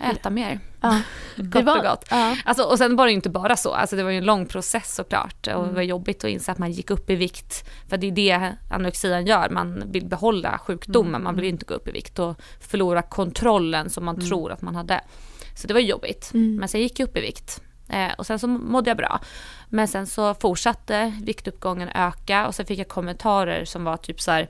[0.00, 0.60] Äta mer.
[0.80, 1.00] Ja.
[1.36, 2.04] Gott och gott.
[2.10, 2.36] Ja.
[2.44, 4.46] Alltså, och sen var det ju inte bara så, alltså, det var ju en lång
[4.46, 5.46] process såklart.
[5.46, 7.68] Och det var jobbigt att inse att man gick upp i vikt.
[7.88, 11.88] För det är det anorexian gör, man vill behålla sjukdomen, man vill inte gå upp
[11.88, 15.00] i vikt och förlora kontrollen som man tror att man hade.
[15.54, 16.30] Så det var jobbigt.
[16.58, 17.62] Men sen gick jag upp i vikt.
[17.88, 19.20] Eh, och sen så mådde jag bra.
[19.68, 24.30] Men sen så fortsatte viktuppgången öka och sen fick jag kommentarer som var typ så
[24.30, 24.48] här,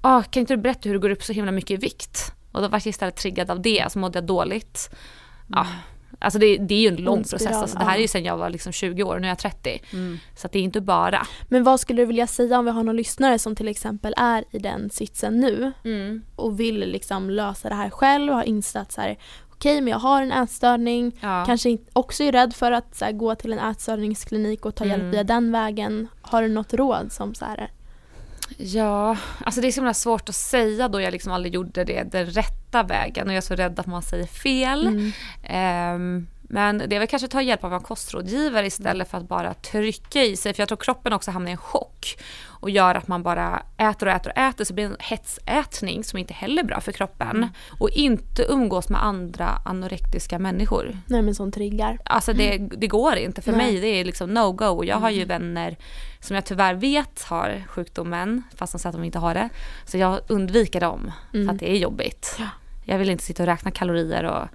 [0.00, 2.32] ah, kan inte du berätta hur du går upp så himla mycket i vikt?
[2.52, 4.90] Och då var jag istället triggad av det, så mådde jag dåligt.
[5.48, 5.66] Ja,
[6.18, 7.42] alltså det, det är ju en lång Ond process.
[7.42, 9.38] spiral, Alltså det här är ju sen jag var liksom 20 år, nu är jag
[9.38, 9.82] 30.
[10.36, 11.26] Så att det är inte bara.
[11.48, 14.44] Men vad skulle du vilja säga om vi har någon lyssnare som till exempel är
[14.50, 15.72] i den sitsen nu
[16.36, 19.18] och vill liksom lösa det här själv och har insett att så här,
[19.52, 21.44] okej men jag har en ätstörning, Ja.
[21.46, 25.00] kanske också är rädd för att så här, gå till en ätstörningsklinik och ta hjälp
[25.00, 25.10] Mm.
[25.10, 26.08] via den vägen.
[26.22, 27.70] Har du något råd som så här,
[28.56, 32.02] Ja, alltså det är så himla svårt att säga då jag liksom aldrig gjorde det
[32.02, 34.86] den rätta vägen och jag är så rädd att man säger fel.
[34.86, 35.12] Mm.
[35.44, 39.28] Ehm, men det är väl kanske att ta hjälp av en kostrådgivare istället för att
[39.28, 40.54] bara trycka i sig.
[40.54, 42.18] För jag tror kroppen också hamnar i en chock
[42.60, 46.04] och gör att man bara äter och äter och äter så blir det en hetsätning
[46.04, 47.48] som inte heller är bra för kroppen.
[47.78, 50.98] Och inte umgås med andra anorektiska människor.
[51.06, 51.98] nej men som triggar?
[52.04, 53.42] Alltså det, det går inte.
[53.42, 53.72] För Nej.
[53.72, 54.66] mig det är liksom no go.
[54.66, 55.76] Och jag har ju vänner
[56.20, 59.48] som jag tyvärr vet har sjukdomen fast de säger att de inte har det.
[59.84, 62.36] Så jag undviker dem för att det är jobbigt.
[62.38, 62.48] Ja.
[62.84, 64.48] Jag vill inte sitta och räkna kalorier och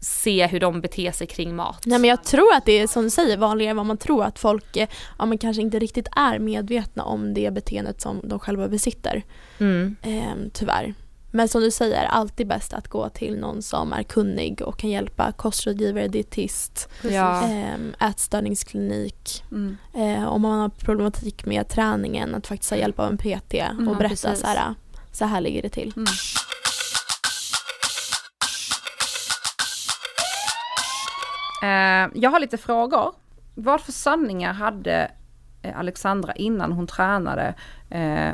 [0.00, 1.82] se hur de beter sig kring mat.
[1.86, 4.24] Nej men jag tror att det är som du säger vanligare än vad man tror
[4.24, 8.38] att folk eh, ja, men kanske inte riktigt är medvetna om det beteendet som de
[8.38, 9.22] själva besitter.
[9.58, 9.96] Mm.
[10.02, 10.94] Ehm, tyvärr.
[11.32, 14.90] Men som du säger, alltid bäst att gå till någon som är kunnig och kan
[14.90, 17.42] hjälpa kostrådgivare, dietist, Ja.
[17.42, 19.44] ehm, ätstörningsklinik.
[19.50, 19.76] Mm.
[19.94, 23.84] Eh, om man har problematik med träningen, att faktiskt ha hjälp av en PT och
[23.86, 24.40] Ja, berätta precis.
[24.40, 24.74] så här,
[25.12, 25.92] så här ligger det till.
[25.96, 26.06] Mm.
[32.14, 33.12] Jag har lite frågor.
[33.54, 35.10] Vad för sanningar hade
[35.62, 37.54] eh, Alexandra innan hon tränade
[37.90, 38.28] eh,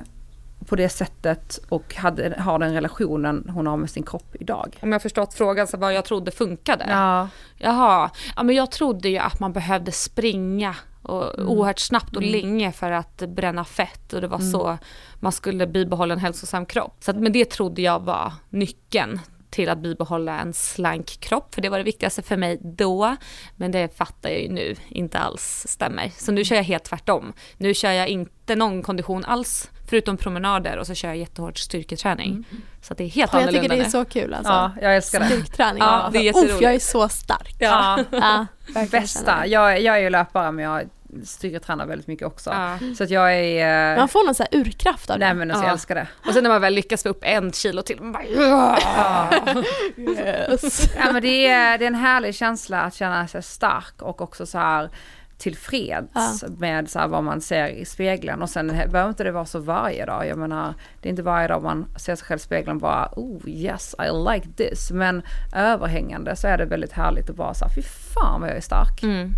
[0.67, 4.79] på det sättet och hade, har den relationen hon har med sin kropp idag?
[4.83, 6.87] Om jag förstått frågan så vad jag trodde funkade.
[6.89, 7.29] Ja.
[7.59, 11.49] Jaha, ja men jag trodde ju att man behövde springa och Mm.
[11.49, 12.33] oerhört snabbt och Mm.
[12.33, 14.51] länge för att bränna fett och det var Mm.
[14.51, 14.79] så
[15.21, 16.97] man skulle bibehålla en hälsosam kropp.
[17.01, 19.21] Så att, men det trodde jag var nyckeln
[19.57, 23.17] till att bibehålla en slank kropp, för det var det viktigaste för mig då.
[23.57, 26.13] Men det fattar jag ju nu inte alls stämmer.
[26.17, 27.33] Så nu kör jag helt tvärtom.
[27.57, 32.45] Nu kör jag inte någon kondition alls, förutom promenader och så kör jag jättehård styrketräning.
[32.83, 34.53] Så att det är helt Och jag annorlunda tycker det är så kul alltså.
[34.53, 35.27] Ja, jag älskar det.
[35.27, 35.79] Styrkträning.
[35.83, 36.13] Ja, alltså.
[36.13, 36.63] det är Uff, jätteroligt.
[36.63, 37.57] jag är så stark.
[37.59, 38.47] Ja, Ja,
[38.91, 39.47] bästa.
[39.47, 40.83] Jag, jag är ju löpare men jag
[41.25, 42.51] styrketränar väldigt mycket också.
[42.51, 42.79] Ja.
[42.97, 43.93] Så att jag är...
[43.93, 45.35] eh, Man får någon så här urkraft av Nej det.
[45.35, 45.69] men alltså, Ja.
[45.69, 46.07] jag älskar det.
[46.27, 49.31] Och sen när man väl lyckas få upp en kilo till, man bara Ja.
[49.97, 50.91] Yes.
[50.97, 54.47] Ja men det är, det är en härlig känsla att känna sig stark och också
[54.47, 54.91] så här
[55.39, 56.49] tillfreds Ja.
[56.59, 59.59] med så här vad man ser i spegeln och sen behöver inte det vara så
[59.59, 60.27] varje dag.
[60.29, 63.09] Jag menar det är inte varje dag man ser sig själv i spegeln och bara
[63.17, 65.23] oh yes I like this men
[65.55, 68.61] överhängande så är det väldigt härligt att bara så här fy fan vad jag är
[68.61, 69.03] stark.
[69.03, 69.33] Mm.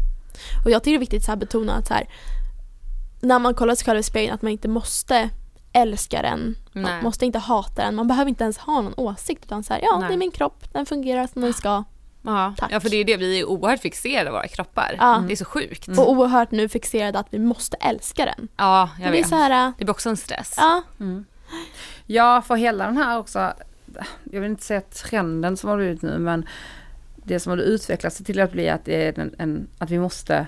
[0.65, 2.07] Och jag tycker det är viktigt att betona att så här,
[3.21, 5.31] när man kollar sig själv i spegeln att man inte måste
[5.73, 6.55] älska den.
[6.73, 6.83] Nej.
[6.85, 7.95] Man måste inte hata den.
[7.95, 10.09] Man behöver inte ens ha någon åsikt utan så här, ja Nej.
[10.09, 11.85] det är min kropp, den fungerar som den ska.
[12.23, 12.55] Ja.
[12.59, 12.73] Tack.
[12.73, 14.97] ja, för det är det, vi är oerhört fixerade av våra kroppar.
[14.99, 15.25] Ja.
[15.27, 15.89] Det är så sjukt.
[15.89, 18.49] Och oerhört nu fixerade att vi måste älska den.
[18.57, 19.29] Ja, jag det vet.
[19.29, 20.55] så här, Det blir också en stress.
[20.57, 21.25] ja, Mm.
[22.07, 23.53] Ja, för hela den här också,
[24.33, 26.47] jag vill inte säga trenden som har blivit nu, men
[27.29, 30.47] det som har utvecklats till att bli att, det är en, en, att vi måste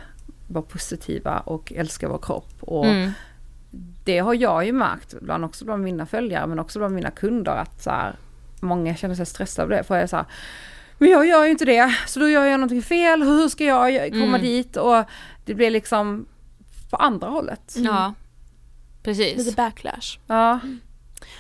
[0.49, 2.53] vara positiva och älska vår kropp.
[2.61, 3.11] Och Mm.
[4.05, 7.53] det har jag ju märkt, bland, också bland mina följare, men också bland mina kunder,
[7.57, 8.16] att så här,
[8.61, 9.85] många känner sig stressade av det.
[9.85, 10.27] För jag är så här,
[10.99, 14.11] men jag gör ju inte det, så då gör jag någonting fel, hur ska jag
[14.11, 14.40] komma Mm.
[14.43, 14.77] dit?
[14.77, 15.05] Och
[15.45, 16.27] det blir liksom
[16.90, 17.75] på andra hållet.
[17.77, 18.14] Ja,
[19.03, 19.37] precis.
[19.38, 20.19] lite backlash.
[20.27, 20.61] Ja.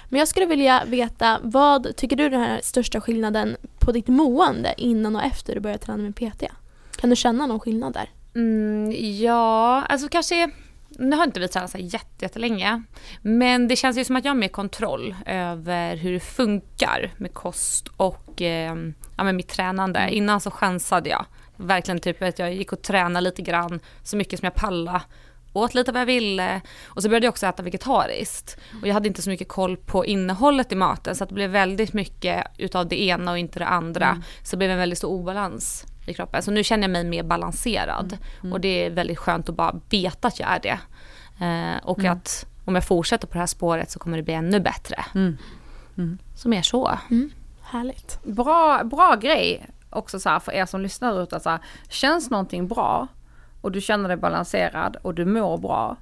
[0.08, 4.08] Men jag skulle vilja veta, vad tycker du är den här största skillnaden på ditt
[4.08, 6.44] mående innan och efter du började träna med PT?
[6.96, 8.10] Kan du känna någon skillnad där?
[8.34, 10.50] Mm, ja, alltså kanske...
[10.88, 12.82] Nu har inte vi tränat så här jätte- jättelänge.
[13.22, 17.34] Men det känns ju som att jag har mer kontroll över hur det funkar med
[17.34, 18.74] kost och eh,
[19.16, 20.08] ja, med mitt tränande.
[20.10, 21.26] Innan så chansade jag.
[21.56, 25.00] Verkligen typ att jag gick och tränade lite grann, så mycket som jag pallade.
[25.52, 26.60] Åt lite vad jag ville.
[26.84, 28.56] Och så började jag också äta vegetariskt.
[28.82, 31.50] Och jag hade inte så mycket koll på innehållet i maten så att det blev
[31.50, 34.22] väldigt mycket utav det ena och inte det andra.
[34.42, 36.42] Så det blev en väldigt stor obalans i kroppen.
[36.42, 38.18] Så nu känner jag mig mer balanserad.
[38.52, 40.78] Och det är väldigt skönt att bara veta att jag är det.
[41.44, 44.60] Eh, och att om jag fortsätter på det här spåret så kommer det bli ännu
[44.60, 45.04] bättre.
[45.14, 45.36] Mm.
[45.98, 46.18] Mm.
[46.34, 46.98] Så mer så.
[47.62, 48.18] Härligt.
[48.24, 51.58] bra, bra grej också så här för er som lyssnar ut att så här,
[51.88, 53.08] känns någonting bra
[53.60, 55.96] och du känner dig balanserad och du mår bra.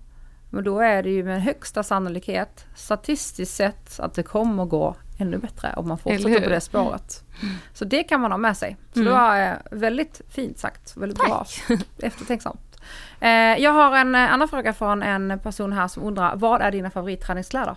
[0.50, 5.38] Men då är det ju med högsta sannolikhet statistiskt sett att det kommer gå ännu
[5.38, 7.24] bättre om man fortsätter på det spåret.
[7.72, 8.76] Så det kan man ha med sig.
[8.94, 9.12] Så Mm.
[9.12, 11.46] det var eh, väldigt fint sagt, väldigt bra,
[12.02, 12.76] eftertänksamt.
[13.20, 16.70] Eh, jag har en eh, annan fråga från en person här som undrar, vad är
[16.70, 17.76] dina favoritträningskläder?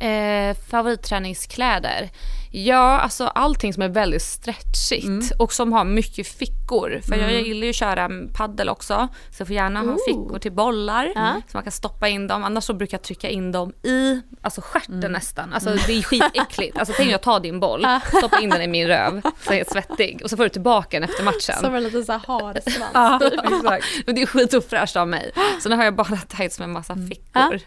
[0.00, 2.10] Eh, favoritträningskläder?
[2.50, 5.26] Ja, alltså allting som är väldigt stretchigt Mm.
[5.38, 7.00] och som har mycket fickor.
[7.08, 9.08] För jag gillar ju att köra paddel också.
[9.30, 9.98] Så jag får gärna ha Ooh.
[10.08, 11.12] fickor till bollar.
[11.14, 11.34] Ja.
[11.50, 12.44] Så man kan stoppa in dem.
[12.44, 15.12] Annars så brukar jag trycka in dem i alltså stjärten Mm.
[15.12, 15.52] nästan.
[15.52, 16.78] Alltså det är skitäckligt.
[16.78, 17.86] Alltså tänk dig att ta din boll,
[18.18, 20.20] stoppa in den i min röv, så är jag helt svettig.
[20.24, 21.54] Och så får du tillbaka den efter matchen.
[21.60, 22.90] Som en liten så här harsvans.
[22.94, 23.86] Ja, exakt.
[24.06, 25.32] Men det är skitofräscht av mig.
[25.62, 27.60] Så nu har jag bara tights med massa fickor.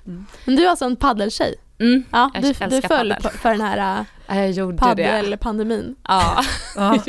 [0.46, 1.56] Men du är alltså en paddeltjej?
[1.82, 2.04] Mm.
[2.12, 3.16] Ja, Jag du, du föll paddel.
[3.24, 5.04] på- för den här Ja, Jag gjorde äh, det.
[5.04, 5.96] paddelpandemin.
[6.08, 6.44] Ja,
[6.76, 7.00] men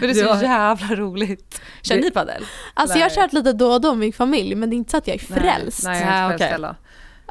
[0.00, 1.60] det är så jävla roligt.
[1.82, 2.44] Kör ni padel?
[2.74, 3.16] Alltså jag har Nej.
[3.24, 5.14] kört lite då och då med min familj men det är inte så att jag
[5.16, 5.84] är frälst.
[5.84, 6.74] Nej, nej jag är Ah, inte heller.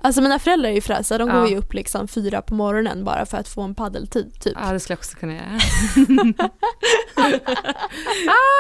[0.01, 1.39] Alltså mina föräldrar är ju frälsta, de Ja.
[1.39, 4.57] går ju upp liksom fyra på morgonen bara för att få en paddeltid typ.
[4.65, 5.59] Ja, det skulle jag också kunna göra.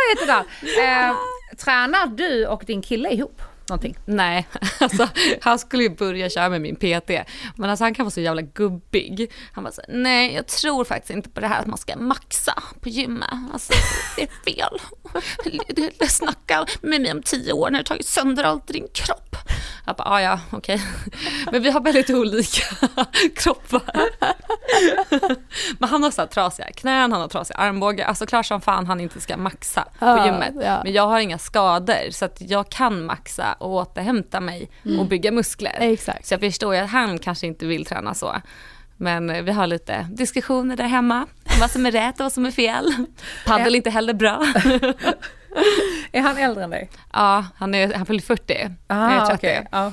[0.09, 0.43] Jättebra.
[0.83, 1.15] Eh,
[1.57, 3.97] tränar du och din kille ihop någonting?
[4.05, 4.47] Nej,
[4.79, 5.07] alltså
[5.41, 7.09] han skulle ju börja köra med min PT.
[7.55, 9.31] Men alltså han kan vara så jävla gubbig.
[9.51, 12.63] Han bara så nej jag tror faktiskt inte på det här att man ska maxa
[12.81, 13.29] på gymmet.
[13.53, 13.73] Alltså
[14.15, 14.79] det är fel.
[15.99, 19.35] Du, snackar med mig om tio år när du tagit sönder allt i din kropp.
[19.85, 20.81] Jag bara, "Ah, ja okej.
[21.51, 22.65] Men vi har väldigt olika
[23.35, 23.81] kroppar.
[25.79, 28.07] Men han har så här trasiga knän, han har trasiga armbågar.
[28.07, 30.55] Alltså klart som fan han inte ska maxa på gymmet.
[30.83, 35.31] Men jag har inga skador så att jag kan maxa och återhämta mig och bygga
[35.31, 35.75] muskler.
[35.79, 36.25] Exakt.
[36.25, 38.35] Så jag förstår ju att han kanske inte vill träna så.
[38.97, 41.27] Men eh, vi har lite diskussioner där hemma
[41.59, 42.93] vad som är rätt och vad som är fel.
[43.45, 44.45] Paddel är inte heller bra.
[46.11, 46.89] Är han äldre än dig?
[47.13, 48.53] Ja, han, är, han fyller 40.
[48.87, 49.31] jag är 30.
[49.31, 49.67] Ah, okej.
[49.71, 49.91] Ja.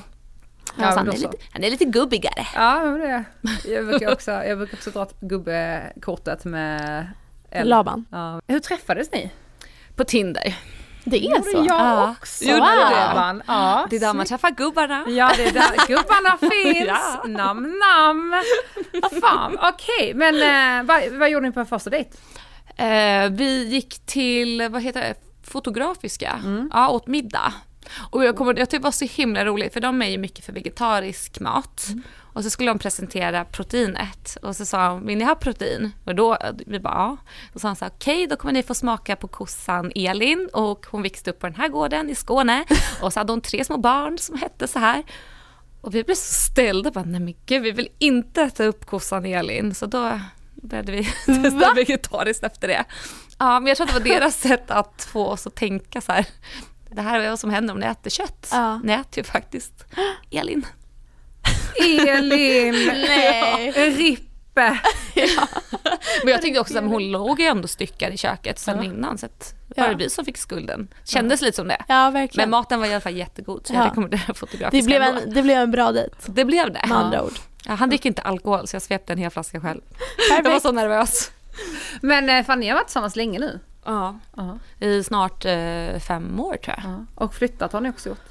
[0.77, 2.47] Ja, han, är lite, han är lite gubbigare.
[2.55, 3.23] Ja, det.
[3.69, 7.07] Jag brukar också, jag brukar också dra gubbkortet med
[7.51, 7.69] L.
[7.69, 8.05] Laban.
[8.11, 8.41] Ja.
[8.47, 9.31] Hur träffades ni?
[9.95, 10.55] På Tinder.
[11.05, 11.57] Det är så?
[11.57, 12.11] jag Ja.
[12.19, 12.43] också.
[12.43, 13.07] Gjorde du det?
[13.09, 13.43] Gumman.
[13.47, 13.87] Ja.
[13.89, 15.03] Det är där man träffar gubbarna.
[15.07, 16.87] Ja, det är där gubbarna finns.
[16.87, 17.23] Ja.
[17.27, 18.41] Nam, nam.
[19.21, 20.13] Fan, okej.
[20.13, 20.35] Men
[20.81, 22.09] eh, vad, vad gjorde ni på första dejt?
[22.75, 25.15] Eh, vi gick till, vad heter det,
[25.51, 26.39] Fotografiska,
[26.71, 27.53] ja, åt middag.
[28.11, 30.45] Och jag, kommer, jag tyckte det var så himla roligt för de är ju mycket
[30.45, 31.85] för vegetarisk mat.
[32.33, 35.91] Och så skulle de presentera proteinet och så sa de, vill ni ha protein?
[36.03, 37.17] Och då, vi bara ja.
[37.53, 40.85] Då sa han så här, okej då kommer ni få smaka på kossan Elin och
[40.89, 42.65] hon växte upp på den här gården i Skåne.
[43.01, 45.03] Och så hade hon tre små barn som hette så här.
[45.81, 49.25] Och vi blev så ställda, bara, nej men gud vi vill inte äta upp kossan
[49.25, 49.75] Elin.
[49.75, 50.19] Så då
[50.55, 52.83] började vi testa vegetariskt efter det.
[53.37, 56.11] Ja, men jag tror att det var deras sätt att få oss att tänka så
[56.11, 56.25] här.
[56.89, 58.49] Det här är vad som händer om ni äter kött.
[58.51, 58.79] Ja.
[58.83, 59.85] Ni äter ju faktiskt
[60.31, 60.65] Elin.
[62.09, 62.73] Elin.
[63.07, 63.71] Nej.
[63.71, 64.29] Rippe.
[66.23, 69.25] Men jag tyckte också att hon låg ju ändå styckad i köket sen innan så
[69.25, 69.93] att det var Ja.
[69.93, 70.87] det vi som fick skulden.
[71.05, 71.77] Kändes lite som det.
[71.87, 72.49] Ja, Men verkligen.
[72.49, 73.79] maten var i alla fall jättegod så Ja.
[73.79, 76.85] jag rekommenderar fotografiska det, blev en, det blev en bra dejt, Det blev det.
[76.87, 77.33] med andra ord.
[77.65, 79.81] Ja, han dricker inte alkohol så jag svepte en hel flaska själv.
[80.29, 80.61] Jag var Perfekt.
[80.61, 81.31] så nervös.
[82.01, 83.59] Men eh, fan, ni har varit tillsammans länge nu.
[83.85, 84.19] Ja.
[84.37, 84.57] Ja.
[84.79, 86.91] I snart eh, fem år tror jag.
[86.91, 87.05] Ja.
[87.15, 88.25] Och flyttat har ni också gjort.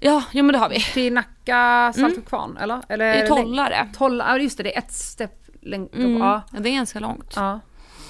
[0.00, 0.80] Ja, jo men det har vi.
[0.80, 2.80] Till Nacka, Saltsjökvarn, eller?
[2.88, 3.88] eller är I Tollare.
[3.96, 5.28] Toll, ja just det, det är ett steg
[5.62, 5.88] längre.
[5.94, 6.16] Mm.
[6.18, 6.42] Ja.
[6.52, 7.32] Ja, det är ganska långt.
[7.36, 7.60] ja.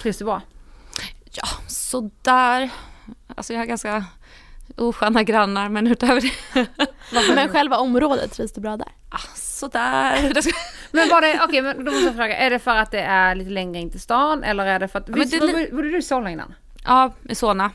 [0.02, 0.40] Trivs du bra?
[1.32, 2.70] Ja, sådär.
[3.36, 4.04] Alltså jag har ganska
[4.76, 6.20] osköna grannar men utöver
[6.54, 6.66] det,
[7.34, 8.88] Men själva området, trivs du bra där?
[9.10, 10.32] ah, sådär.
[10.92, 13.34] Men var det, okej men då måste jag fråga, är det för att det är
[13.34, 15.68] lite längre in till stan eller är det för att, men visst, det li- bodde,
[15.76, 16.54] bodde du i Solna innan?
[16.84, 17.70] Ja, i Solna.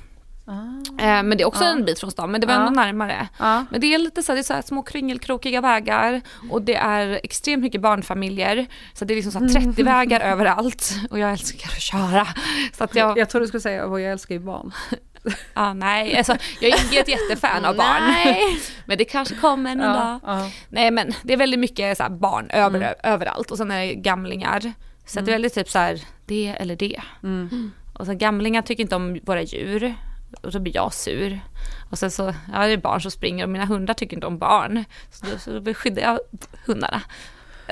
[0.45, 1.01] Ah.
[1.03, 1.69] Eh, men det är också Ja.
[1.71, 2.59] en bit från stan, men det var Ja.
[2.67, 3.27] ändå närmare.
[3.39, 3.65] Ja.
[3.71, 7.19] Men det är lite så här, det är så små kryngelkrokiga vägar och det är
[7.23, 8.65] extremt mycket barnfamiljer.
[8.93, 12.27] Så det är liksom så här 30 vägar överallt och jag älskar att köra.
[12.77, 14.71] Så att jag, Jag tror du skulle säga att jag älskar ju barn.
[15.53, 18.03] ja, nej, alltså, jag är inget jättefan av barn.
[18.07, 18.59] Nej.
[18.85, 20.51] Men det kanske kommer någon dag.
[20.69, 24.73] Nej men det är väldigt mycket så barn över, överallt och sen är det gamlingar.
[25.05, 27.01] Så att det är väldigt typ så här det eller det.
[27.23, 27.71] Mm.
[27.93, 29.95] Och så gamlingar tycker inte om våra djur.
[30.41, 31.39] Och då blir jag sur.
[31.89, 34.37] Och sen så, ja det är barn som springer och mina hundar tycker inte om
[34.37, 34.85] barn.
[35.11, 36.19] Så då, så då beskyddar jag
[36.65, 37.01] hundarna.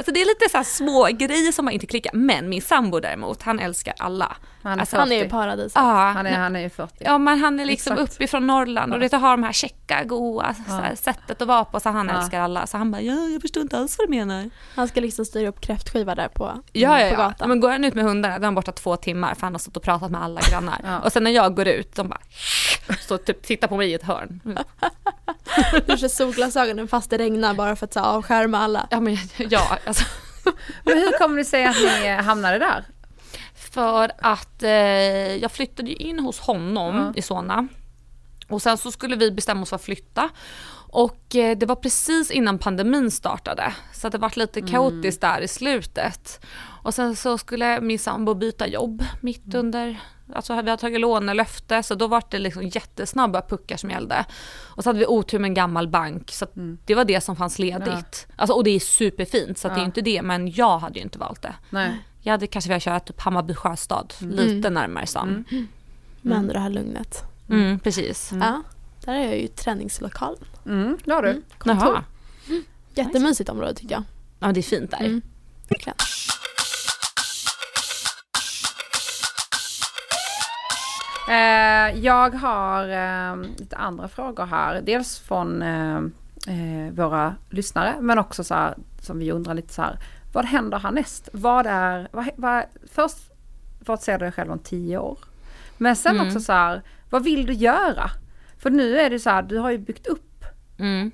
[0.02, 2.12] Alltså det är lite så här små grejer som man inte klickar.
[2.14, 4.38] Men min sambo däremot, han älskar alla.
[4.64, 5.30] Han är Alltså, Han är ju 40.
[5.30, 5.72] paradis.
[5.76, 5.82] Ja,
[6.16, 6.94] Han är, han är ju 40.
[7.00, 8.14] Ja men han är liksom Exakt.
[8.14, 10.96] uppifrån Norrland och det har de här checka, goa så här, Ja.
[10.96, 12.18] sättet att vara på så han Ja.
[12.20, 12.68] älskar alla.
[12.68, 14.50] Så han bara, ja jag förstår inte alls vad du menar.
[14.76, 17.28] Han ska liksom styra upp kräftskiva där på, Ja, ja, på ja.
[17.28, 17.50] gatan.
[17.50, 19.60] Men går han ut med hundarna då är han borta två timmar för han har
[19.60, 20.82] stått och pratat med alla grannar.
[20.84, 21.00] Ja.
[21.00, 22.20] Och sen när jag går ut, de bara
[23.00, 24.40] står typ tittar på mig i ett hörn.
[25.86, 28.88] Du kör solglasögonen fast det regnar bara för att så, här, avskärma alla.
[28.92, 30.04] Ja men ja, alltså.
[30.84, 32.86] Men hur kommer det sig att ni hamnade där?
[33.56, 34.70] För att eh,
[35.36, 37.14] jag flyttade ju in hos honom Ja.
[37.16, 37.68] i Solna.
[38.50, 40.30] Och sen så skulle vi bestämma oss för att flytta.
[40.94, 43.74] Och eh, det var precis innan pandemin startade.
[43.94, 46.46] Så att det var lite kaotiskt där i slutet.
[46.84, 50.00] Och sen så skulle min sambo byta jobb mitt under,
[50.34, 54.26] alltså vi hade tagit lånelöfte så då var det liksom jättesnabba puckar som gällde.
[54.60, 56.52] Och så hade vi otur med en gammal bank så att
[56.86, 58.28] det var det som fanns ledigt.
[58.36, 59.86] Alltså, och det är superfint så att det är Ja.
[59.86, 61.56] inte det men jag hade ju inte valt det.
[61.70, 61.92] Nej.
[62.22, 65.46] Jag hade kanske velat köra typ Hammarby sjöstad, lite närmare stan.
[66.22, 67.24] Men ändå det här lugnet.
[67.50, 68.32] Mm, precis.
[68.42, 68.62] Ja,
[69.06, 70.46] där är jag ju träningslokalen.
[70.66, 71.30] Mm, det har du.
[71.30, 71.44] Mm.
[71.66, 72.04] Jaha.
[72.96, 74.04] Jättemysigt område tycker jag.
[74.40, 75.00] Ja, det är fint där.
[75.00, 75.22] Mm.
[75.70, 75.96] Verkligen.
[82.04, 84.82] Jag har eh, lite andra frågor här.
[84.82, 85.98] Dels från eh,
[86.48, 89.98] eh, våra lyssnare men också så här som vi undrar lite så här.
[90.34, 91.30] Vad händer härnäst?
[91.34, 92.64] Vad är, vad, vad,
[92.94, 93.18] först
[93.86, 95.20] vad ser du dig själv om tio år?
[95.78, 96.28] Men sen Mm.
[96.28, 98.10] också så här, vad vill du göra?
[98.58, 100.44] För nu är det så här, du har ju byggt upp
[100.80, 101.12] Mm.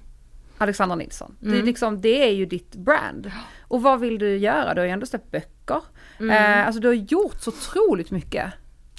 [0.57, 1.35] Alexandra Nilsson.
[1.39, 1.65] Det, är Mm.
[1.65, 3.31] liksom, det är ju ditt brand.
[3.61, 4.73] Och vad vill du göra?
[4.73, 5.81] Du har ju ändå släppt böcker.
[6.19, 6.29] Mm.
[6.59, 8.53] Eh, alltså du har gjort så otroligt mycket.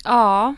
[0.04, 0.54] Ja,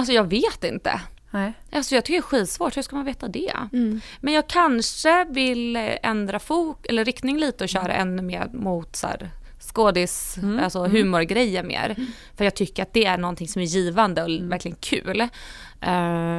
[0.00, 1.00] alltså jag vet inte.
[1.30, 1.52] Nej.
[1.72, 3.52] Alltså jag tycker det är skitsvårt, hur ska man veta det?
[3.72, 4.00] Mm.
[4.20, 8.96] Men jag kanske vill eh, ändra fok eller riktning lite och köra ännu mer mot
[8.96, 10.64] så här, skådis, Mm.
[10.64, 11.96] alltså humorgrejer mer.
[12.36, 15.20] För jag tycker att det är någonting som är givande och verkligen kul.
[15.20, 15.28] Eh,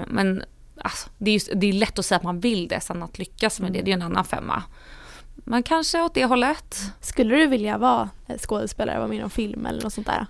[0.08, 0.44] men
[0.78, 3.20] alltså, det, är ju, det är lätt att säga att man vill det, sen att
[3.20, 4.64] lyckas med det, det är en annan femma.
[5.36, 6.76] Men kanske åt det hållet.
[7.02, 10.26] Skulle du vilja vara skådespelare, vara med i någon film eller något sånt där?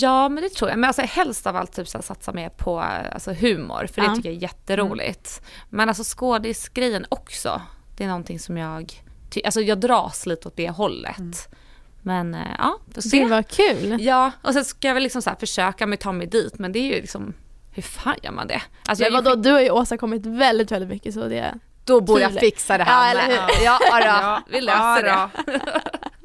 [0.00, 0.78] Ja men det tror jag.
[0.78, 4.06] Men alltså helst av allt typ så här, satsa mer på alltså, humor för det
[4.06, 4.14] Ja.
[4.16, 5.42] tycker jag är jätteroligt.
[5.70, 7.62] Men alltså skådisgrejen också.
[7.96, 11.48] Det är någonting som jag, ty- alltså jag dras lite åt det hållet.
[12.02, 13.24] Men eh, ja, får Det se.
[13.26, 13.96] var kul.
[14.00, 16.72] Ja, och sen ska jag väl liksom så här försöka mig ta mig dit men
[16.72, 17.34] det är ju liksom
[17.72, 18.62] hur fan gör man det?
[18.88, 21.54] Alltså, Men jag, vadå, du har ju åstadkommit väldigt, väldigt mycket så det...
[21.84, 23.36] då borde jag fixa det Ja, här eller med.
[23.56, 23.64] hur?
[23.64, 25.60] Ja, ja, Ja, vi löser ja, det.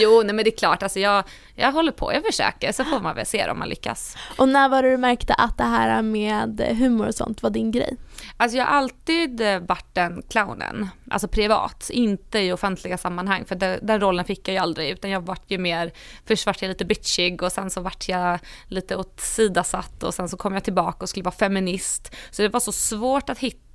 [0.00, 3.00] jo, nej men det är klart, alltså jag, jag håller på, jag försöker, så får
[3.00, 4.16] man väl se om man lyckas.
[4.36, 7.70] Och när var det du märkte att det här med humor och sånt var din
[7.70, 7.96] grej?
[8.36, 13.54] Alltså jag har alltid eh, varit den clownen, alltså privat, inte i offentliga sammanhang, för
[13.54, 15.92] det, den rollen fick jag ju aldrig, utan jag vart ju mer,
[16.26, 20.28] först vart jag lite bitchig och sen så vart jag lite åt sidasatt och sen
[20.28, 22.14] så kom jag tillbaka och skulle vara feminist.
[22.30, 23.69] Så det var så svårt att hitta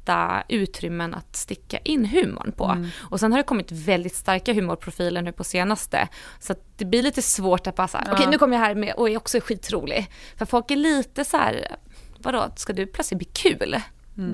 [0.49, 2.85] utrymmen att sticka in humorn på.
[3.09, 6.07] Och sen har det kommit väldigt starka humorprofiler nu på senaste,
[6.39, 8.29] så att det blir lite svårt att bara okej Ja.
[8.29, 10.11] nu kommer jag här med och är också skitrolig.
[10.37, 11.75] För folk är lite så här,
[12.17, 13.75] vadå, ska du plötsligt bli kul?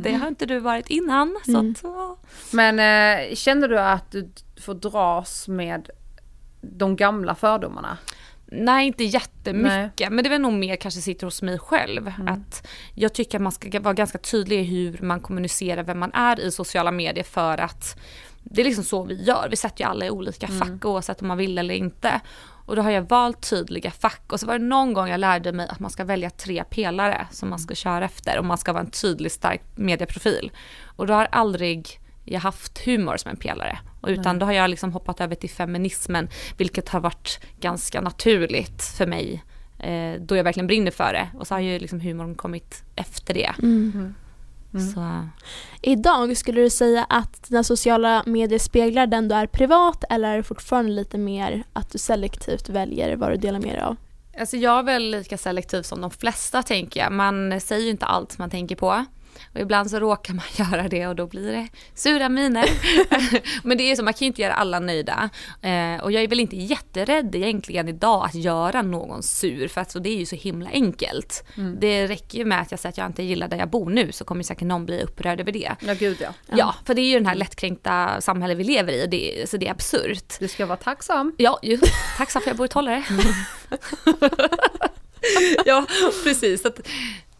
[0.03, 1.39] Det har inte du varit innan.
[1.45, 1.71] Så Mm.
[1.71, 2.17] att, ja.
[2.51, 2.79] Men
[3.29, 4.29] eh, känner du att du
[4.61, 5.89] får dras med
[6.61, 7.97] de gamla fördomarna?
[8.53, 10.11] Nej, inte jättemycket.
[10.11, 12.13] Men det är nog mer kanske sitter hos mig själv.
[12.27, 16.11] Att jag tycker att man ska vara ganska tydlig i hur man kommunicerar vem man
[16.13, 17.99] är i sociala medier för att
[18.43, 19.47] det är liksom så vi gör.
[19.49, 22.21] Vi sätter ju alla i olika fack oavsett om man vill eller inte.
[22.65, 25.51] Och då har jag valt tydliga fack och så var det någon gång jag lärde
[25.51, 28.73] mig att man ska välja tre pelare som man ska köra efter och man ska
[28.73, 30.51] vara en tydlig stark medieprofil.
[30.85, 33.79] Och då har aldrig jag haft humor som en pelare.
[34.01, 38.83] Och utan då har jag liksom hoppat över till feminismen, vilket har varit ganska naturligt
[38.83, 39.43] för mig.
[39.79, 41.27] Eh, då jag verkligen brinner för det.
[41.39, 43.51] Och så har ju liksom humorn kommit efter det.
[43.59, 44.15] Mm.
[44.93, 45.27] Så,
[45.81, 50.37] Idag, skulle du säga att dina sociala medier speglar den du är privat eller är
[50.37, 53.97] det fortfarande lite mer att du selektivt väljer vad du delar med dig av?
[54.39, 57.11] alltså jag är väl lika selektiv som de flesta tänker jag.
[57.11, 59.05] Man säger ju inte allt man tänker på.
[59.53, 62.69] Och ibland så råkar man göra det och då blir det sura miner.
[63.67, 65.29] Men det är så, man kan ju inte göra alla nöjda.
[65.61, 69.91] Eh, och jag är väl inte jätterädd egentligen idag att göra någon sur för att
[69.91, 71.43] så det är ju så himla enkelt.
[71.79, 74.11] Det räcker ju med att jag säger att jag inte gillar där jag bor nu
[74.11, 75.75] så kommer säkert någon bli upprörd över det.
[75.79, 76.33] Ja gud ja.
[76.57, 79.67] Ja, för det är ju den här lättkränkta samhället vi lever i, det, så det
[79.67, 80.39] är absurt.
[80.39, 81.35] Du ska vara tacksam.
[81.37, 81.79] Ja, ju.
[82.17, 83.03] tack så för jag bor i Tollare.
[85.65, 85.85] ja,
[86.23, 86.65] precis.
[86.65, 86.79] Att,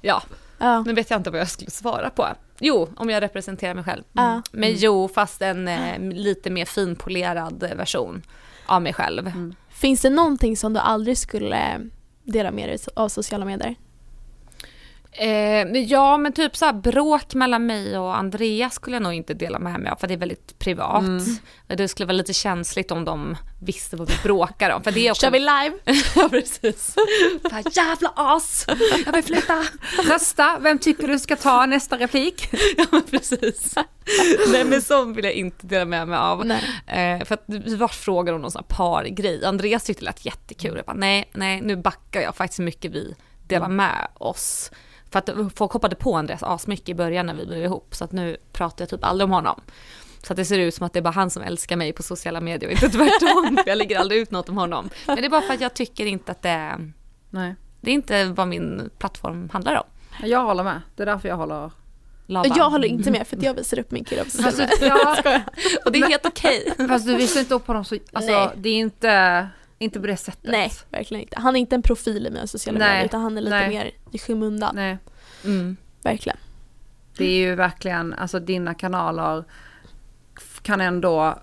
[0.02, 0.24] ja,
[0.62, 0.84] Ja.
[0.84, 2.28] nu vet jag inte vad jag skulle svara på.
[2.60, 4.04] Jo, om jag representerar mig själv.
[4.14, 4.42] Ja.
[4.52, 8.22] Men jo, fast en eh, lite mer finpolerad version
[8.66, 9.32] av mig själv.
[9.70, 11.80] Finns det någonting som du aldrig skulle
[12.24, 13.76] dela med dig av sociala medier?
[15.14, 19.34] Eh, ja, men typ så här bråk mellan mig och Andreas skulle jag nog inte
[19.34, 21.04] dela med mig av för det är väldigt privat.
[21.68, 24.84] Det skulle vara lite känsligt om de visste vad vi bråkar om.
[24.84, 25.22] För det är också...
[25.22, 25.72] Kör vi live?
[26.16, 26.96] ja, precis.
[27.44, 28.66] Bara, Jävla as!
[29.06, 29.66] Jag vill flytta!
[30.04, 32.50] Rösta, vem tycker du ska ta nästa replik?
[32.78, 33.76] ja, men precis.
[34.52, 36.52] Nej, men sånt vill jag inte dela med mig av.
[36.88, 39.46] Eh, för att vi var frågade om någon sån här pargrej.
[39.46, 40.76] Andreas tyckte det lät jättekul.
[40.76, 43.16] Jag bara, nej, nej, nu backar jag faktiskt mycket vi
[43.48, 44.72] delar med oss.
[45.12, 47.96] För att folk hoppade på Andreas asmycket i början när vi blev ihop.
[47.96, 49.62] Så att nu pratar jag typ aldrig om honom.
[50.24, 52.04] Så att det ser ut som att det är bara han som älskar mig på
[52.04, 53.58] sociala medier och inte tvärtom.
[53.58, 54.90] För jag lägger aldrig ut något om honom.
[55.08, 56.78] Men det är bara för att jag tycker inte att det,
[57.30, 59.84] Nej, det är inte vad min plattform handlar om.
[60.28, 60.82] jag håller med.
[60.96, 61.72] Det är därför jag håller...
[62.26, 62.54] Laban.
[62.58, 65.16] Jag håller inte med för att jag visar upp min kille Alltså, ja,
[65.86, 66.74] Och det är helt okej.
[66.88, 67.98] fast du visar inte upp honom så...
[68.14, 68.50] Alltså Nej.
[68.56, 69.48] det är inte,
[69.82, 70.52] inte på det sättet.
[70.52, 71.40] Nej, verkligen inte.
[71.40, 72.90] Han är inte en profil i mina sociala Nej.
[72.90, 73.70] medier utan han är lite Nej.
[73.70, 74.76] mer i skymundan.
[74.76, 74.98] Nej.
[75.46, 75.78] Mm.
[76.04, 76.38] Verkligen.
[77.18, 79.44] Det är ju verkligen, alltså dina kanaler
[80.62, 81.40] kan ändå,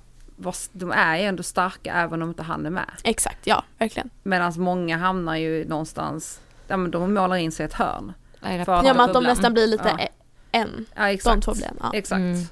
[0.72, 2.90] de är ju ändå starka även om inte han är med.
[3.04, 4.10] Exakt, ja, verkligen.
[4.22, 8.12] Medan många hamnar ju någonstans, ja men de målar in sig i ett hörn.
[8.40, 10.04] Ja, men att de nästan blir lite Ja.
[10.04, 10.08] e-
[10.52, 10.86] en.
[10.94, 11.42] Ja De exakt.
[11.44, 11.76] två blir en.
[11.82, 11.90] Ja.
[11.94, 12.18] Exakt.
[12.18, 12.42] Mm.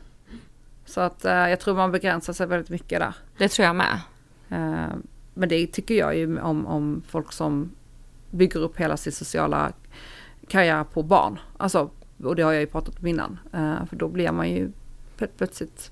[0.86, 3.14] Så att eh, jag tror man begränsar sig väldigt mycket där.
[3.38, 4.00] Det tror jag med.
[4.50, 4.96] Eh,
[5.36, 7.70] men det tycker jag ju om, om folk som
[8.30, 9.72] bygger upp hela sin sociala
[10.48, 11.38] karriär på barn.
[11.56, 11.90] Alltså,
[12.24, 13.38] och det har jag ju pratat om innan.
[13.52, 14.70] Eh, för då blir man ju
[15.16, 15.90] plöt- plötsligt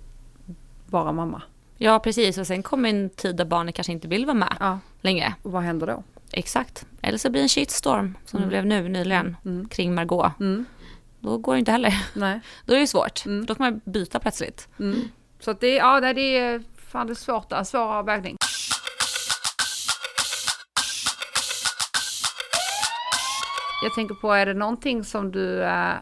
[0.87, 1.43] bara mamma.
[1.77, 4.79] Ja precis och sen kommer en tid där barnet kanske inte vill vara med Ja,
[5.01, 5.35] längre.
[5.43, 6.03] och vad händer då?
[6.31, 6.87] Exakt.
[7.03, 9.69] Eller så blir det en shitstorm som det blev nu nyligen Mm.
[9.69, 10.33] kring Margot.
[10.41, 10.65] Mm.
[11.21, 12.07] Då går det inte heller.
[12.15, 12.41] Nej.
[12.67, 13.27] Då är det svårt.
[13.27, 13.47] Mm.
[13.47, 14.69] Då kan man byta plötsligt.
[14.79, 15.01] Mm.
[15.41, 18.37] Så att det, ja, det är fan det är svårt, en svår avvägning.
[23.85, 25.95] Jag tänker på, är det någonting som du eh,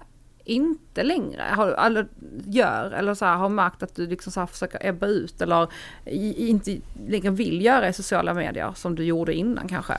[0.45, 2.09] inte längre har, eller
[2.47, 5.69] gör eller så här, har märkt att du liksom så här försöker ebba ut eller
[6.05, 6.79] i, inte
[7.09, 9.95] längre vill göra i sociala medier som du gjorde innan kanske?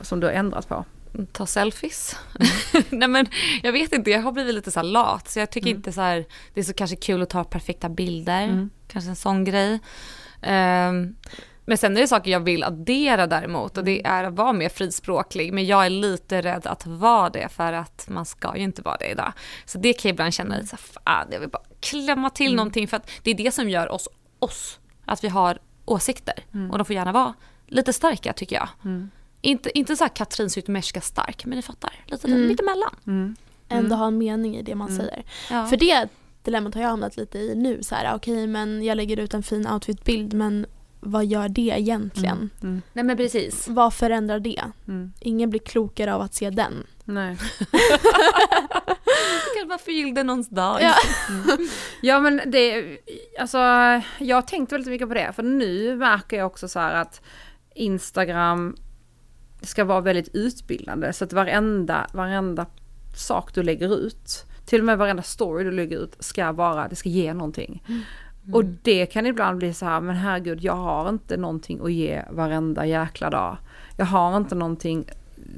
[0.00, 0.84] Som du har ändrat på?
[1.32, 2.16] Ta selfies.
[2.90, 3.26] Nej men
[3.62, 5.28] jag vet inte, jag har blivit lite så lat.
[5.28, 6.24] Så jag tycker inte så här,
[6.54, 8.42] det är så kanske kul att ta perfekta bilder.
[8.42, 8.70] Mm.
[8.88, 9.80] Kanske en sån grej.
[10.42, 11.16] Ehm,
[11.68, 14.68] Men sen är det saker jag vill addera däremot och det är att vara mer
[14.68, 15.52] frispråklig.
[15.52, 18.96] Men jag är lite rädd att vara det för att man ska ju inte vara
[18.96, 19.32] det idag.
[19.64, 22.46] Så det kan jag ibland känna lite så här, fan jag vill bara klämma till
[22.46, 22.56] mm.
[22.56, 24.08] någonting för att det är det som gör oss
[24.38, 24.78] oss.
[25.04, 26.70] Att vi har åsikter mm.
[26.70, 27.34] och de får gärna vara
[27.66, 28.68] lite starka tycker jag.
[28.84, 29.10] Mm.
[29.40, 32.46] Inte, inte så här Katrin Zytomierska stark men ni fattar, lite mm.
[32.46, 32.96] mittemellan.
[33.06, 33.36] Mm.
[33.68, 33.98] Ändå mm.
[33.98, 35.00] ha en mening i det man mm.
[35.00, 35.24] säger.
[35.50, 35.66] Ja.
[35.66, 36.08] För det
[36.42, 37.82] dilemmat har jag hamnat lite i nu.
[37.82, 40.66] Så här, okej okay, men jag lägger ut en fin outfitbild men
[41.00, 42.36] vad gör det egentligen?
[42.36, 42.50] Mm.
[42.62, 42.82] Mm.
[42.92, 43.68] Nej men precis.
[43.68, 44.62] Vad förändrar det?
[44.88, 45.12] Mm.
[45.20, 46.86] Ingen blir klokare av att se den.
[47.04, 47.36] Nej.
[49.54, 50.82] kanske bara förgyllde någons dag.
[50.82, 50.94] Ja.
[51.28, 51.68] Mm.
[52.00, 52.84] ja men det,
[53.38, 53.58] alltså
[54.18, 57.22] jag har tänkt väldigt mycket på det för nu märker jag också så här att
[57.74, 58.76] Instagram
[59.62, 62.66] ska vara väldigt utbildande så att varenda, varenda
[63.16, 66.96] sak du lägger ut, till och med varenda story du lägger ut ska vara, det
[66.96, 67.82] ska ge någonting.
[68.48, 68.56] Mm.
[68.56, 72.22] Och det kan ibland bli så här, men herregud jag har inte någonting att ge
[72.30, 73.56] varenda jäkla dag.
[73.96, 75.04] Jag har inte någonting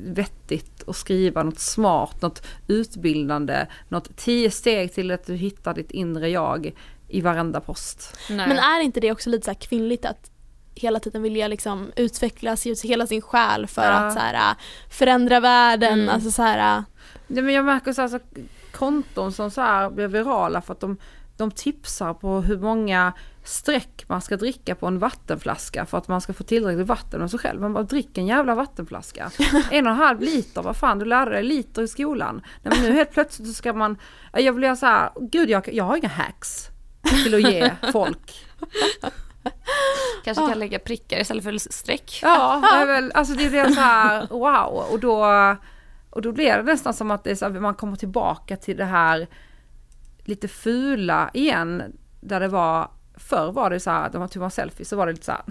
[0.04, 5.90] vettigt att skriva, något smart, något utbildande, något tio steg till att du hittar ditt
[5.90, 6.72] inre jag
[7.08, 8.16] i varenda post.
[8.30, 8.48] Nej.
[8.48, 10.30] Men är inte det också lite så kvinnligt att
[10.74, 13.90] hela tiden vilja liksom utvecklas, ge hela sin själ för ja.
[13.90, 14.54] att så här,
[14.90, 16.14] förändra världen, mm.
[16.14, 16.84] alltså så här.
[17.26, 18.18] Ja, men jag märker så här, så
[18.72, 20.96] konton som så här blir virala för att de,
[21.40, 23.12] de tipsar på hur många
[23.44, 27.30] streck man ska dricka på en vattenflaska för att man ska få tillräckligt vatten med
[27.30, 27.60] sig själv.
[27.60, 29.30] Man bara drick en jävla vattenflaska.
[29.70, 32.42] En och en halv liter, vad fan du lärde dig liter i skolan.
[32.62, 33.98] Nej, men nu helt plötsligt så ska man,
[34.32, 36.68] jag blir så här, gud jag, jag har inga hacks
[37.24, 38.46] till att ge folk.
[40.24, 42.18] Kanske kan lägga prickar istället för streck.
[42.22, 45.26] Ja, det är väl, alltså det blir så här wow och då,
[46.10, 48.76] och då blir det nästan som att det är så här, man kommer tillbaka till
[48.76, 49.26] det här
[50.30, 51.82] lite fula igen
[52.20, 55.06] där det var Förr var det så här, när man tog en selfie så var
[55.06, 55.42] det lite så här,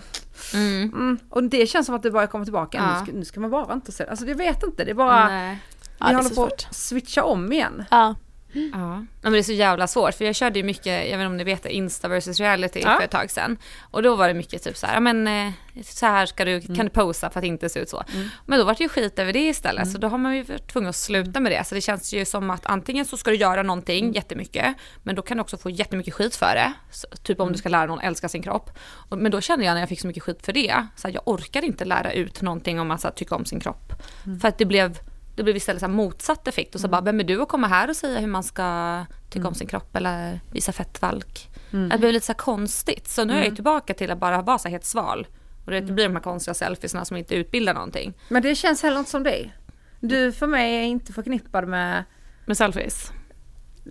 [0.54, 0.94] mm.
[0.94, 2.78] Mm, Och det känns som att det börjar komma tillbaka.
[2.78, 3.00] Ja.
[3.00, 5.28] Nu, ska, nu ska man bara inte se, alltså jag vet inte, det är bara,
[5.28, 5.60] Nej.
[5.82, 7.86] vi ja, håller på att switcha om igen.
[7.92, 8.16] Ja.
[8.54, 9.06] Ja.
[9.22, 11.38] men det är så jävla svårt för jag körde ju mycket, jag vet inte om
[11.38, 12.98] ni vet det, Insta versus reality ja.
[12.98, 13.58] för ett tag sedan.
[13.82, 16.76] Och då var det mycket typ så här, men eh, så här ska du, mm.
[16.76, 18.04] kan du posa för att inte se ut så.
[18.14, 18.28] Mm.
[18.46, 19.94] Men då var det ju skit över det istället mm.
[19.94, 21.64] så då har man ju varit tvungen att sluta med det.
[21.64, 24.14] Så det känns ju som att antingen så ska du göra någonting mm.
[24.14, 26.74] jättemycket men då kan du också få jättemycket skit för det.
[26.92, 27.58] Så, typ om du mm.
[27.58, 28.70] ska lära någon älska sin kropp.
[29.10, 31.24] Men då kände jag när jag fick så mycket skit för det, så här, jag
[31.26, 33.94] orkar inte lära ut någonting om att tycka om sin kropp.
[34.26, 34.40] Mm.
[34.40, 35.00] För att det blev
[35.40, 36.92] det blev istället så motsatt effekt och så mm.
[36.92, 39.48] bara, vem är du att komma här och säga hur man ska tycka mm.
[39.48, 41.50] om sin kropp eller visa fettvalk?
[41.74, 41.90] Mm.
[41.90, 43.08] Det blev lite så konstigt.
[43.08, 43.56] Så nu är jag mm.
[43.56, 45.28] tillbaka till att bara vara så helt sval.
[45.66, 48.14] Och det blir de här konstiga selfiesna som inte utbildar någonting.
[48.30, 49.54] Men det känns heller inte som dig.
[50.00, 52.04] Du för mig är inte förknippad med...
[52.46, 53.12] Med selfies?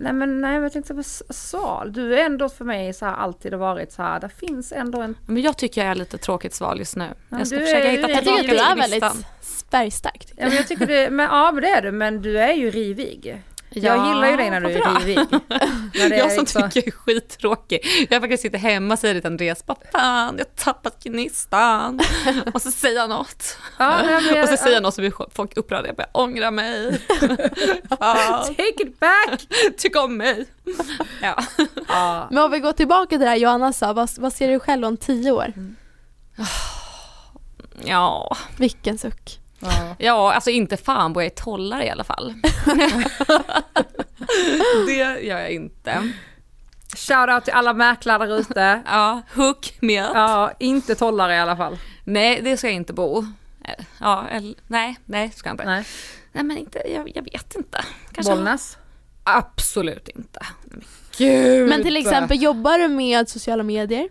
[0.01, 1.93] Nej men nej, jag tänkte på sval.
[1.93, 5.01] Du är ändå för mig så här alltid har varit så här, det finns ändå
[5.01, 5.17] en...
[5.25, 7.07] Men jag tycker jag är lite tråkigt sval just nu.
[7.29, 8.61] Ja, jag ska försöka är, hitta tillbaka till listan.
[8.61, 9.25] Jag tycker du är väldigt
[9.71, 10.33] färgstark.
[10.35, 12.71] Ja, men jag tycker det, men, ja men det är du, men du är ju
[12.71, 13.41] rivig.
[13.71, 15.19] Ja, jag gillar ju dig när du är rivig.
[16.17, 16.69] jag som liksom...
[16.69, 18.07] tycker jag är skittråkig.
[18.09, 21.99] Jag faktiskt sitter hemma och säger till Andreas, bara fan jag har tappat gnistan.
[22.53, 23.57] och så säger han något.
[23.77, 24.43] Ja, jag...
[24.43, 27.01] Och så säger han något så blir folk upprörda, jag börjar ångra mig.
[27.89, 29.47] Take it back!
[29.77, 30.45] Tyck om mig.
[31.21, 31.43] ja.
[31.87, 32.27] ja.
[32.31, 34.85] Men om vi går tillbaka till det här Johanna sa, vad, vad ser du själv
[34.85, 35.53] om tio år?
[35.55, 35.75] Mm.
[37.85, 38.37] Ja.
[38.57, 39.39] Vilken suck.
[39.59, 39.95] Ja.
[39.97, 42.33] ja, alltså inte fan bor jag i tollar i alla fall.
[44.87, 46.11] det gör jag inte.
[46.95, 48.81] Shoutout till alla mäklare där ute.
[48.85, 50.11] ja, hook me up.
[50.13, 51.77] Ja, inte tollare i alla fall.
[52.03, 53.25] Nej, det ska jag inte bo.
[53.99, 55.65] Ja, eller, nej, nej, ska jag inte.
[55.65, 55.85] Nej,
[56.31, 57.85] nej men inte, jag, jag vet inte.
[58.11, 58.77] Kanske Bollnäs?
[59.23, 60.39] Absolut inte.
[61.17, 61.69] Gud.
[61.69, 64.09] Men till exempel, jobbar du med sociala medier?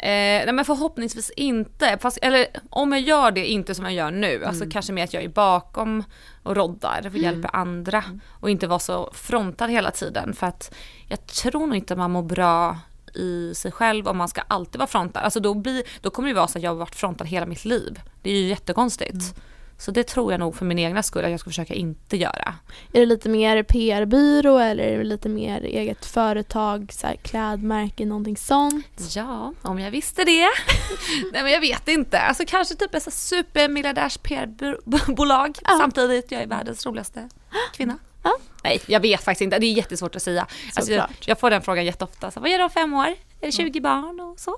[0.00, 4.10] Eh, nej men förhoppningsvis inte, Fast, eller om jag gör det inte som jag gör
[4.10, 4.48] nu, alltså mm.
[4.48, 6.04] alltså kanske mer att jag är bakom
[6.42, 7.22] och roddar och mm.
[7.22, 8.20] hjälper andra mm.
[8.40, 10.74] och inte vara så frontad hela tiden för att
[11.08, 12.78] jag tror nog inte man mår bra
[13.14, 15.22] i sig själv om man ska alltid vara frontad.
[15.22, 17.64] Alltså då, blir, då kommer det vara så att jag har varit frontad hela mitt
[17.64, 18.00] liv.
[18.22, 19.12] Det är ju jättekonstigt.
[19.12, 19.34] Mm.
[19.78, 22.54] Så det tror jag nog för min egna skull att jag ska försöka inte göra.
[22.92, 28.06] Är det lite mer PR-byrå eller är det lite mer eget företag, så här, klädmärke,
[28.06, 28.86] någonting sånt?
[29.16, 30.48] Ja, om jag visste det.
[31.32, 32.20] Nej men jag vet inte.
[32.20, 35.76] Alltså kanske typ ett supermiljardärs PR-bolag ja.
[35.80, 37.28] samtidigt jag är världens roligaste
[37.74, 37.98] kvinna.
[38.22, 38.38] Ja.
[38.64, 39.58] Nej, jag vet faktiskt inte.
[39.58, 40.46] Det är jättesvårt att säga.
[40.76, 42.30] Alltså, jag, jag, får den frågan jätteofta.
[42.30, 43.06] Så, vad gör du om fem år?
[43.40, 43.82] Är det 20 mm.
[43.82, 44.56] barn och så?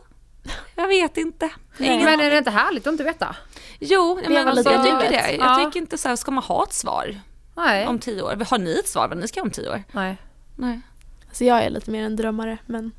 [0.75, 1.51] Jag vet inte.
[1.77, 2.05] Nej.
[2.05, 3.37] Men är det inte härligt att inte veta?
[3.81, 5.33] Jo, men alltså, jag tycker det.
[5.33, 5.65] Jag ja.
[5.65, 7.15] tycker inte så här, ska man ha ett svar
[7.57, 7.87] Nej.
[7.87, 8.47] om tio år?
[8.51, 9.83] Har ni ett svar vad ni ska om tio år?
[9.93, 10.17] Nej.
[10.57, 10.81] Nej.
[11.29, 12.93] Alltså jag är lite mer en drömmare men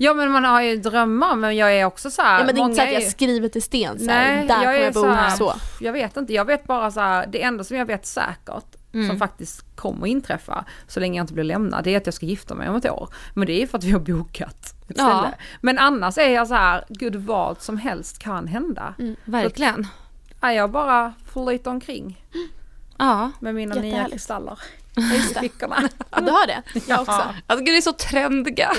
[0.00, 2.38] Ja men man har ju drömmar men jag är också så här.
[2.40, 4.36] Ja, men det är inte så många att jag ju- skriver till sten så här,
[4.36, 5.54] Nej, där jag kommer jag bo så här- så.
[5.80, 8.64] Jag vet inte, jag vet bara så här, det enda som jag vet säkert
[9.08, 12.14] som faktiskt kommer att inträffa så länge jag inte blir lämnad, det är att jag
[12.14, 13.08] ska gifta mig om ett år.
[13.34, 15.18] Men det är för att vi har bokat ett Ja.
[15.20, 15.34] ställe.
[15.60, 18.94] Men annars är jag så här, gud vad som helst kan hända.
[18.98, 19.16] Mm.
[19.24, 19.86] Verkligen.
[20.40, 22.24] Är jag bara flyter omkring
[22.98, 23.30] Ja.
[23.40, 24.58] med mina nya kristaller
[24.94, 25.40] Ja, i det.
[25.40, 25.76] fickorna.
[26.10, 26.62] Ja, du har det?
[26.88, 27.34] Jag också.
[27.46, 28.70] Jag tycker det är så trendiga.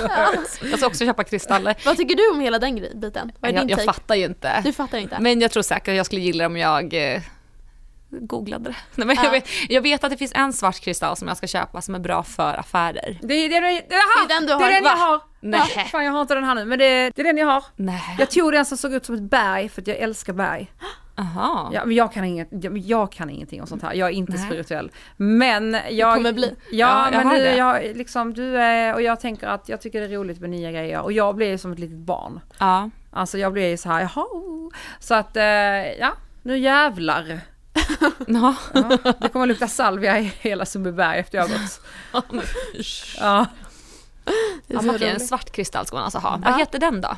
[0.61, 1.75] Jag ska också köpa kristaller.
[1.85, 3.31] Vad tycker du om hela den biten?
[3.39, 3.93] Vad är Jag, din jag take?
[3.93, 4.61] fattar ju inte.
[4.61, 5.17] Du fattar inte?
[5.19, 7.21] Men jag tror säkert att jag skulle gilla det om jag eh,
[8.09, 8.75] googlade det.
[8.95, 9.23] Nej, men Ja.
[9.23, 11.95] jag, vet, jag vet att det finns en svart kristall som jag ska köpa som
[11.95, 13.19] är bra för affärer.
[13.21, 14.61] Det är, det, det, Det är den du det har.
[14.69, 15.21] är den jag har.
[15.39, 15.61] Nej.
[15.75, 17.63] Ja, fan jag har inte den här nu men det, det är den jag har.
[17.75, 18.15] Nej.
[18.19, 20.71] Jag tog den som såg ut som ett berg för att jag älskar berg.
[21.19, 21.71] Aha.
[21.73, 24.31] Ja, men jag, kan inget, jag, jag kan ingenting om sånt här, jag är inte
[24.31, 24.45] Nej.
[24.47, 24.91] spirituell.
[25.17, 26.15] Men jag...
[26.15, 26.55] kommer bli.
[26.71, 27.55] Ja, Ja, jag men det.
[27.55, 30.71] jag, liksom, du är, och jag tänker att jag tycker det är roligt med nya
[30.71, 32.39] grejer och jag blir ju som ett litet barn.
[32.59, 32.89] Ja.
[33.11, 34.25] Alltså jag blir ju så här, jaha.
[34.99, 35.43] Så att, eh,
[35.99, 36.11] ja,
[36.43, 37.39] nu jävlar.
[38.27, 38.55] Ja.
[38.73, 41.81] Ja, det kommer lukta salvia i hela Sundbyberg efter jag har gått.
[43.19, 43.45] Ja.
[44.67, 46.39] Det är Ja, en svart kristall ska man alltså ha.
[46.43, 46.49] Ja.
[46.51, 47.17] Vad heter den då?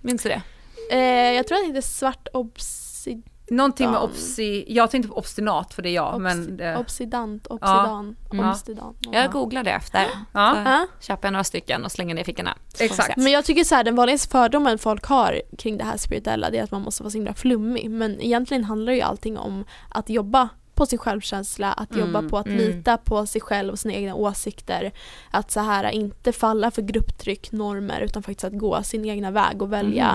[0.00, 0.42] Minns du det?
[0.90, 3.22] Eh, jag tror att det heter svart obsid...
[3.52, 8.16] Någonting med obsi, jag tänkte på obstinat för det är jag, men det, Obsidant, obsidan,
[8.32, 8.48] Mm.
[8.50, 8.94] obsidan.
[9.12, 10.06] Jag googlade efter.
[10.32, 10.86] ja, Så Ja.
[11.00, 12.56] köper jag några stycken och slänger ner i fickorna.
[12.80, 13.16] Exakt.
[13.16, 16.58] Men jag tycker så här, den vanligaste fördomen folk har kring det här spirituella det
[16.58, 17.90] är att man måste vara så himla flummig.
[17.90, 22.38] Men egentligen handlar ju allting om att jobba på sin självkänsla, att jobba Mm, på
[22.38, 22.58] att mm.
[22.58, 24.92] lita på sig själv och sina egna åsikter.
[25.30, 29.62] Att så här inte falla för grupptryck, normer utan faktiskt att gå sin egna väg
[29.62, 30.10] och välja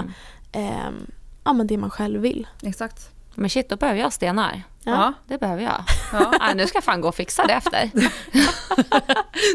[0.54, 0.74] Mm.
[0.76, 1.12] ehm,
[1.44, 2.48] ja, men det man själv vill.
[2.64, 3.10] exakt.
[3.38, 4.62] Men shit, då behöver jag stenar.
[4.84, 5.14] Ja.
[5.28, 5.84] Det behöver jag.
[6.14, 6.34] Ja.
[6.40, 7.90] Nej, nu ska jag fan gå och fixa det efter.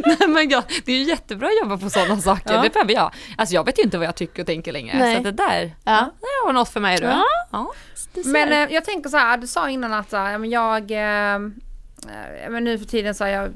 [0.07, 2.55] Nej, men jag, det är ju jättebra att jobba på sådana saker.
[2.55, 2.62] Ja.
[2.62, 3.12] Det behöver jag.
[3.39, 4.99] Alltså jag vet ju inte vad jag tycker och tänker längre.
[4.99, 5.16] Nej.
[5.16, 6.11] Så det där, Ja.
[6.20, 7.07] det var något för mig då.
[7.07, 7.24] Ja.
[7.53, 7.72] Ja.
[8.14, 8.30] Du ser.
[8.30, 10.91] Men eh, jag tänker så här, du sa innan att så här, ja, men jag,
[10.91, 11.41] eh, eh,
[12.51, 13.51] men nu för tiden så här, jag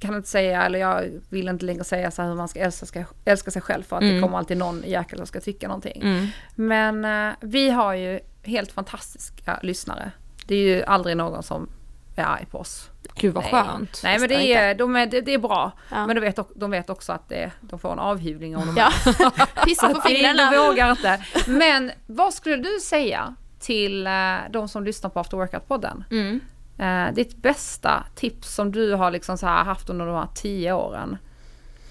[0.00, 2.86] kan inte säga, eller jag vill inte längre säga så här hur man ska älska,
[2.86, 4.22] ska, älska sig själv för att det Mm.
[4.22, 6.02] kommer alltid någon jäkel som ska tycka någonting.
[6.02, 6.26] Mm.
[6.54, 10.10] Men eh, vi har ju helt fantastiska lyssnare.
[10.46, 11.68] Det är ju aldrig någon som
[12.16, 12.90] är arg på oss.
[13.14, 13.52] Gud vad Nej.
[13.52, 14.00] skönt.
[14.04, 15.72] Nej men det är, de är, det, det är bra.
[15.90, 16.06] Ja.
[16.06, 18.90] Men de vet, de vet också att det, de får en avhyvling om de Ja,
[19.64, 20.50] pissa på fingrarna.
[20.50, 21.24] De vågar inte.
[21.46, 26.04] Men vad skulle du säga till eh, de som lyssnar på After Workout-podden?
[26.10, 26.40] Mm.
[26.78, 31.18] Eh, ditt bästa tips som du har liksom haft under de här tio åren.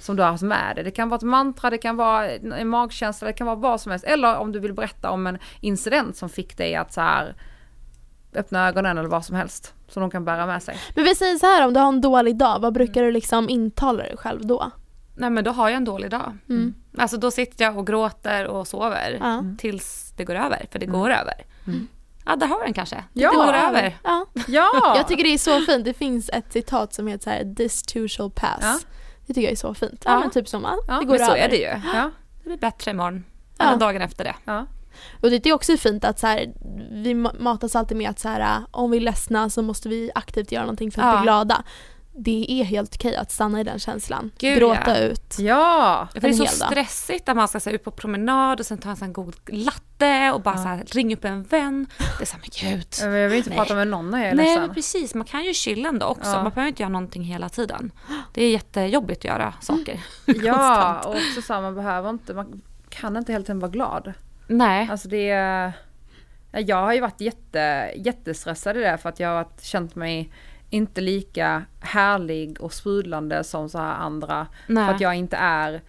[0.04, 0.84] Som du har haft med dig.
[0.84, 3.90] Det kan vara ett mantra, det kan vara en magkänsla, det kan vara vad som
[3.92, 4.06] helst.
[4.06, 7.36] Eller om du vill berätta om en incident som fick dig att så här
[8.36, 9.74] öppna ögonen eller vad som helst.
[9.88, 10.78] Som de kan bära med sig.
[10.96, 13.50] Men vi säger så här, om du har en dålig dag, vad brukar du liksom
[13.50, 14.72] intala dig själv då?
[15.16, 16.38] Nej men då har jag en dålig dag.
[16.50, 16.74] Mm.
[16.98, 19.44] Alltså då sitter jag och gråter och sover Ja.
[19.58, 21.34] tills det går över, för det går över.
[22.26, 23.04] Ja, där har vi den kanske.
[23.14, 23.30] Ja.
[23.32, 23.98] Det går över.
[24.04, 24.26] Ja.
[24.48, 24.94] Ja!
[24.98, 27.84] Jag tycker det är så fint, det finns ett citat som heter så här: “This
[27.84, 28.60] too shall pass”.
[28.62, 28.80] Ja.
[29.28, 30.02] Det tycker jag är så fint.
[30.06, 30.20] Ja, Ja.
[30.20, 31.38] men typ som, ja, det går Men så över.
[31.38, 31.82] är det ju.
[31.94, 32.12] ja,
[32.44, 33.24] Det blir bättre imorgon.
[33.58, 33.66] Ja.
[33.68, 34.36] Eller dagen efter det.
[34.46, 34.66] ja.
[35.22, 36.54] Och det är också fint att så här,
[36.92, 40.12] vi ma- matas alltid med att så här, om vi är ledsna så måste vi
[40.16, 41.18] aktivt göra någonting för att Ja.
[41.18, 41.64] bli glada.
[42.16, 44.32] Det är helt okej att stanna i den känslan.
[44.38, 44.98] Gud, Gråta ja.
[44.98, 45.36] ut.
[45.40, 46.08] ja.
[46.14, 46.52] För det är så dag.
[46.72, 50.32] stressigt att man ska så ut på promenad och sen ta en sån god latte
[50.34, 50.62] och bara Ja.
[50.62, 51.88] så här, ringa upp en vän.
[52.18, 52.88] Det är så här, men gud.
[53.24, 53.58] Jag vill inte Nej.
[53.60, 54.62] prata med någon när jag är Nej ledsen.
[54.66, 56.30] men precis, man kan ju chilla ändå också.
[56.30, 56.44] Ja.
[56.44, 57.92] Man behöver inte göra någonting hela tiden.
[58.34, 60.00] Det är jättejobbigt att göra saker.
[60.26, 61.06] Ja, Konstant.
[61.06, 64.14] och också så här, man behöver inte, man kan inte hela tiden vara glad.
[64.48, 64.88] Nej.
[64.92, 65.72] Alltså det är,
[66.52, 70.32] jag har ju varit jätte, jättestressad i det för att jag har varit, känt mig
[70.74, 74.48] inte lika härlig och sprudlande som så här andra.
[74.68, 74.86] Nej.
[74.86, 75.82] För att jag inte är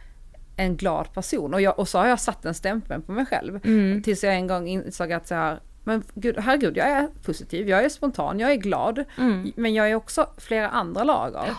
[0.57, 1.55] en glad person.
[1.55, 3.61] Och, jag, och så har jag satt en stämpel på mig själv.
[3.65, 4.03] Mm.
[4.03, 7.85] Tills jag en gång insåg att så här, men gud, herregud, jag är positiv, jag
[7.85, 9.05] är spontan, jag är glad.
[9.19, 9.53] Mm.
[9.57, 11.55] Men jag är också flera andra lager.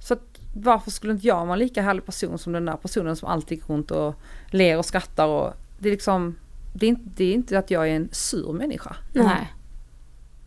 [0.00, 3.16] Så att, varför skulle inte jag vara en lika härlig person som den där personen
[3.16, 4.14] som alltid går runt och
[4.46, 6.36] ler och skrattar och det är liksom
[6.74, 8.96] det är, inte, det är inte att jag är en sur människa.
[9.12, 9.52] Nej.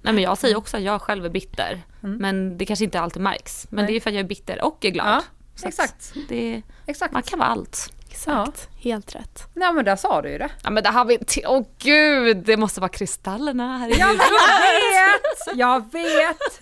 [0.05, 1.81] Nej men jag säger också att jag själv är bitter.
[2.03, 2.17] Mm.
[2.17, 3.67] Men det kanske inte alltid märks.
[3.69, 3.93] Men Nej.
[3.93, 5.07] det är för att jag är bitter och är glad.
[5.07, 6.13] Ja, exakt.
[6.29, 7.13] Det, Exakt.
[7.13, 7.89] man kan vara allt.
[8.09, 9.47] Exakt, helt rätt.
[9.53, 10.49] Nej men där sa du ju det.
[10.63, 14.13] Ja men det har vi till, åh gud, det måste vara kristallerna här i Jag
[14.13, 15.57] vet!
[15.57, 16.59] Jag vet!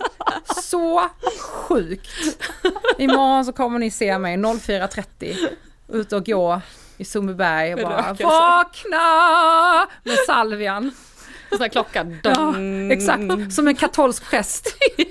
[0.64, 2.10] Så sjukt.
[2.98, 5.36] Imorgon så kommer ni se mig 04.30
[5.88, 6.62] ute och gå
[6.98, 8.24] i Sundbyberg och bara Rökelse.
[8.24, 10.92] vakna med salvian.
[11.58, 12.08] Sån här klocka.
[12.24, 12.56] Ja,
[12.92, 14.76] exakt, som en katolsk präst.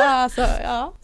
[0.00, 0.94] Alltså, ja.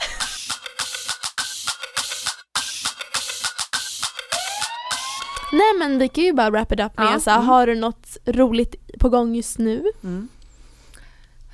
[5.53, 7.49] Nej men vi kan ju bara wrap it up med Ja, så här, mm.
[7.49, 9.85] har du något roligt på gång just nu?
[10.05, 10.29] Mm.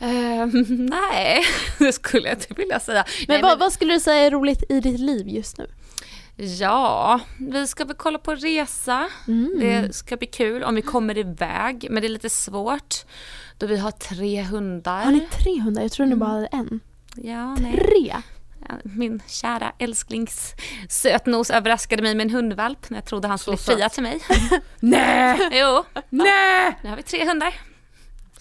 [0.01, 0.51] Ehm,
[0.91, 1.45] nej,
[1.79, 3.05] det skulle jag inte vilja säga.
[3.19, 5.67] Men, nej, vad, vad skulle du säga är roligt i ditt liv just nu?
[6.37, 9.09] Ja, vi ska väl kolla på resa.
[9.29, 9.53] Mm.
[9.59, 12.95] Det ska bli kul om vi kommer iväg, men det är lite svårt
[13.59, 15.05] då vi har tre hundar.
[15.05, 15.83] Har ni tre hundar?
[15.83, 16.81] Jag tror ni bara hade en.
[17.17, 17.57] Ja.
[17.57, 18.17] Tre?
[18.83, 20.55] Min kära älsklings
[20.89, 24.21] sötnos överraskade mig med en hundvalp när jag trodde han skulle fria till mig.
[24.81, 25.49] Nej!
[25.53, 26.79] jo, Nej!
[26.83, 27.55] nu har vi tre hundar.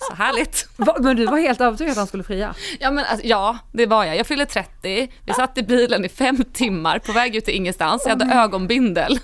[0.09, 0.67] Så härligt.
[0.75, 2.55] Va, men du var helt övertygad att han skulle fria?
[2.79, 4.17] Ja, men alltså, ja, det var jag.
[4.17, 8.03] Jag fyllde 30, vi satt i bilen i fem timmar på väg ut till ingenstans.
[8.05, 9.19] Jag hade ögonbindel.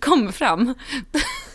[0.00, 0.74] Kommer fram.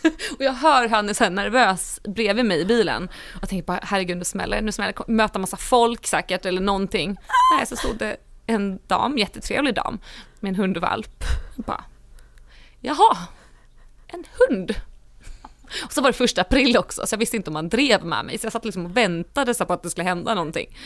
[0.38, 3.08] Och jag hör han är så nervös bredvid mig i bilen.
[3.42, 7.16] Och tänker bara herregud nu smäller nu smäller möta massa folk säkert eller någonting.
[7.56, 8.16] Nej så stod det
[8.46, 9.98] en dam, jättetrevlig dam
[10.40, 11.24] med en hundvalp.
[11.56, 11.84] Jag bara,
[12.80, 13.16] jaha,
[14.06, 14.74] en hund.
[15.84, 18.24] Och så var det första april också så jag visste inte om han drev med
[18.24, 20.76] mig så jag satt liksom och väntade så på att det skulle hända någonting.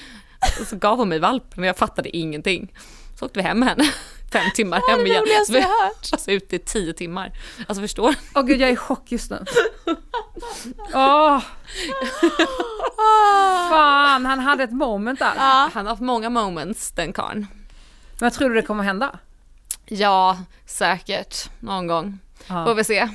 [0.60, 2.72] Och så gav hon mig valpen och jag fattade ingenting.
[3.18, 3.84] Så åkte vi hem med henne,
[4.32, 5.44] fem timmar hem det igen.
[5.46, 6.08] Så vi hört.
[6.12, 7.32] alltså ute i tio timmar.
[7.68, 9.44] Alltså förstår Åh gud jag är i chock just nu.
[10.94, 11.40] Åh,
[13.68, 15.32] fan han hade ett moment där.
[15.36, 15.70] Ja.
[15.74, 17.46] Han har haft många moments den karln.
[18.20, 19.18] Men tror du det kommer hända?
[19.86, 21.50] Ja, säkert.
[21.60, 22.18] Någon gång.
[22.46, 22.64] Ja.
[22.64, 23.08] Får vi se.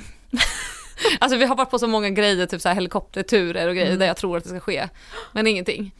[1.18, 3.98] Alltså vi har varit på så många grejer, typ så helikopterturer och grejer Mm.
[3.98, 4.88] där jag tror att det ska ske.
[5.32, 5.92] Men ingenting.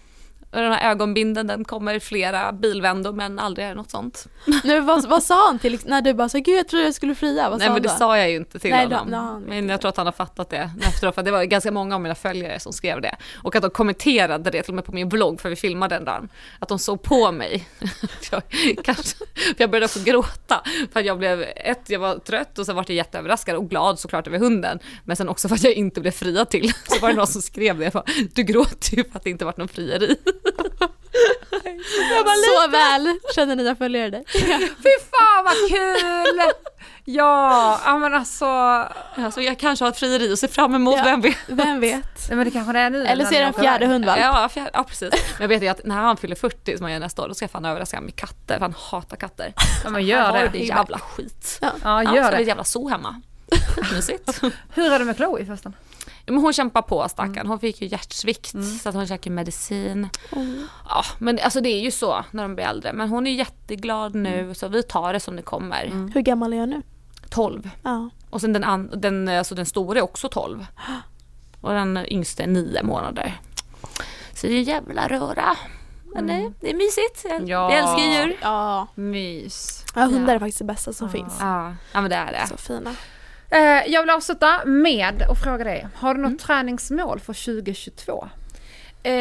[0.51, 4.27] Den här ögonbinden den kommer i flera bilvändor men aldrig är det något sånt.
[4.65, 7.15] Nu, vad, vad sa han till när du bara så gud jag trodde jag skulle
[7.15, 7.95] fria, vad Nej sa men han det då?
[7.95, 9.11] sa jag ju inte till Nej, honom.
[9.11, 11.71] då han men jag tror att han har fattat det efteråt för det var ganska
[11.71, 13.17] många av mina följare som skrev det.
[13.43, 16.05] Och att de kommenterade det till och med på min vlogg för vi filmade den
[16.05, 16.29] dagen.
[16.59, 17.69] Att de såg på mig.
[18.31, 18.43] jag,
[18.85, 20.63] kanske, för jag började också gråta.
[20.93, 23.99] För att jag blev, ett, jag var trött och sen var jag jätteöverraskad och glad
[23.99, 24.79] såklart över hunden.
[25.05, 26.73] Men sen också för att jag inte blev friad till.
[26.89, 27.85] Så var det någon som skrev det.
[27.85, 30.17] Jag bara, du gråter ju för att det inte varit någon frieri.
[32.65, 34.25] Så väl känner dina följare dig.
[34.33, 36.41] Fy fan vad kul!
[37.05, 38.47] Ja, ja men alltså,
[39.17, 41.05] Alltså jag kanske har ett frieri och ser fram emot, Ja.
[41.05, 41.37] vem vet.
[41.47, 42.29] Vem vet?
[42.29, 43.07] nej, men det kanske det är nu.
[43.07, 44.21] Eller så är det en fjärde hundvalp.
[44.21, 45.11] Ja, fjär, ja precis.
[45.39, 47.35] Men jag vet ju att när han fyller 40 som han gör nästa år, då
[47.35, 49.53] ska jag fan överraska honom med katter, för han hatar katter.
[49.57, 50.49] Ja men Han gör har det.
[50.53, 51.59] det jävla skit.
[51.63, 52.43] Ja Ja, gör så har vi det.
[52.43, 53.21] ett jävla zoo hemma.
[53.77, 54.41] Skitmysigt.
[54.75, 55.75] Hur är det med Chloe förresten?
[56.31, 60.09] Ja, men hon kämpar på stackarn, hon fick ju hjärtsvikt så att hon käkar medicin.
[60.89, 62.93] Ja, men alltså det är ju så när de blir äldre.
[62.93, 66.11] Men hon är jätteglad nu så vi tar det som det kommer.
[66.15, 66.83] Hur gammal är jag nu?
[67.31, 67.71] 12.
[67.83, 68.11] Ja.
[68.31, 70.67] Och sen den, den, alltså den stora är också 12.
[71.61, 73.41] Och den yngsta är 9 månader.
[74.35, 75.57] Så det är en jävla röra.
[76.15, 77.25] Men det, det är mysigt.
[77.25, 77.73] Jag, Ja.
[77.75, 78.37] jag älskar djur.
[78.43, 78.87] Ja.
[78.95, 79.85] Mys.
[79.95, 80.35] ja, hundar Ja.
[80.35, 81.37] är faktiskt det bästa som finns.
[81.41, 82.47] Ja, ja men det är det.
[82.49, 82.95] Så fina.
[83.51, 88.29] Eh, jag vill avsluta med att fråga dig, har du något träningsmål för 2022?
[89.03, 89.13] Eh,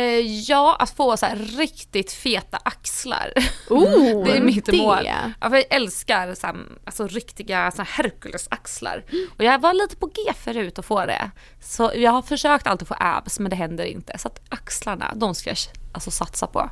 [0.50, 3.34] ja, att få så här riktigt feta axlar.
[3.70, 4.78] Oh, det är mitt det.
[4.78, 5.06] mål.
[5.06, 6.56] Ja, för jag älskar så här,
[6.86, 9.04] alltså, riktiga så här Hercules-axlar.
[9.38, 11.32] Och jag var lite på G förut att få det.
[11.62, 14.18] Så jag har försökt alltid få abs men det händer inte.
[14.18, 15.58] Så att axlarna, de ska jag
[15.92, 16.70] alltså satsa på.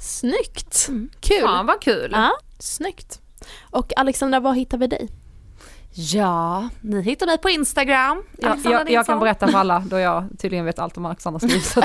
[0.00, 0.88] Snyggt!
[1.20, 1.42] Kul!
[1.42, 2.10] Fan vad kul!
[2.12, 3.20] Ja, snyggt.
[3.60, 5.08] Och Alexandra, var hittar vi dig?
[5.94, 8.22] Ja, ni hittar mig på Instagram.
[8.38, 11.42] Jag, Alexandra jag, jag kan berätta för alla då jag tydligen vet allt om Alexandras
[11.52, 11.60] liv.
[11.60, 11.82] Så,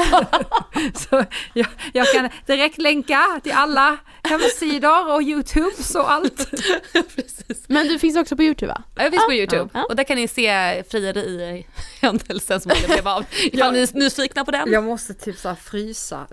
[0.95, 6.49] så jag, jag kan direkt länka till alla hemsidor och Youtubes och allt.
[7.67, 8.83] Men du finns också på Youtube va?
[8.95, 9.83] Ja, Jag finns på Youtube Ja.
[9.89, 11.67] och där kan ni se friare i
[12.01, 13.25] händelsen som aldrig blev av.
[13.43, 14.71] Ifall ni är nyfikna på den.
[14.71, 16.27] Jag måste typ så frysa,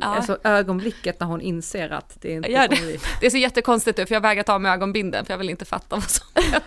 [0.00, 0.06] Ja.
[0.06, 3.00] alltså ögonblicket när hon inser att det inte Gör det.
[3.20, 5.96] Det ser jättekonstigt ut för jag vägrar ta mig ögonbinden för jag vill inte fatta
[5.96, 6.62] vad som händer.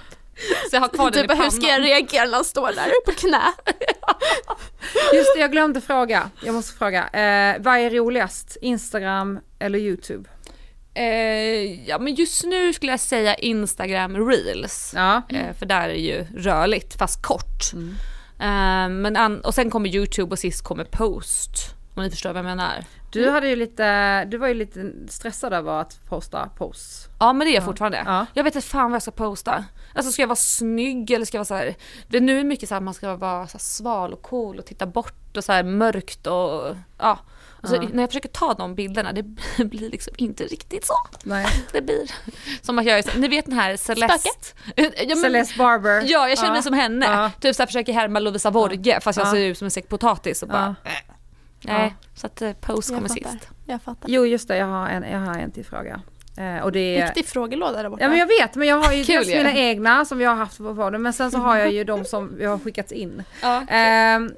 [0.70, 1.44] Så jag har kvar den Du i pannan.
[1.44, 3.42] hur ska jag reagera när han står där på knä?
[5.14, 6.30] Just det, jag glömde fråga.
[6.44, 7.02] Jag måste fråga.
[7.08, 8.58] Eh, vad är roligast?
[8.62, 10.30] Instagram eller Youtube?
[10.94, 14.94] Eh, ja men just nu skulle jag säga Instagram reels.
[14.96, 15.22] Ja.
[15.30, 17.74] Eh, för där är det ju rörligt fast kort.
[18.40, 21.50] Eh, men an- och sen kommer Youtube och sist kommer post.
[21.96, 22.84] Om ni förstår vad jag menar.
[23.12, 27.08] Du hade ju lite, du var ju lite stressad över att posta posts.
[27.20, 28.04] Ja men det är jag fortfarande.
[28.06, 28.26] Ja.
[28.34, 29.66] Jag vet inte fan vad jag ska posta.
[29.94, 31.76] Alltså ska jag vara snygg eller ska jag vara så här.
[32.08, 34.86] Det är nu mycket så här man ska vara så sval och cool och titta
[34.86, 37.20] bort och så här mörkt och ja.
[37.62, 37.90] Alltså, Ja.
[37.94, 39.24] När jag försöker ta de bilderna det
[39.66, 40.94] blir liksom inte riktigt så.
[41.24, 41.48] Nej.
[41.72, 42.12] Det blir
[42.62, 44.30] som att jag är så, ni vet den här Celeste.
[44.76, 46.04] ja, men, Celeste Barber.
[46.08, 47.32] Ja jag känner mig som henne.
[47.42, 49.32] Typ så här försöker härma Lovisa Vorge fast jag Ja.
[49.32, 50.92] ser ut som en säck potatis och bara Ja.
[51.74, 53.50] Nej, så att eh, post kommer sist.
[53.66, 54.10] Jag fattar.
[54.10, 56.02] Jo just det, jag har en, jag har en till fråga.
[56.38, 57.06] Eh, och det är...
[57.06, 58.04] Riktig frågelåda där borta.
[58.04, 60.38] Ja men jag vet, men jag har ju Kul dels mina egna som jag har
[60.38, 63.24] haft på podden men sen så har jag ju de som jag har skickats in.
[63.42, 63.66] Ja.
[63.70, 64.32] Ehm,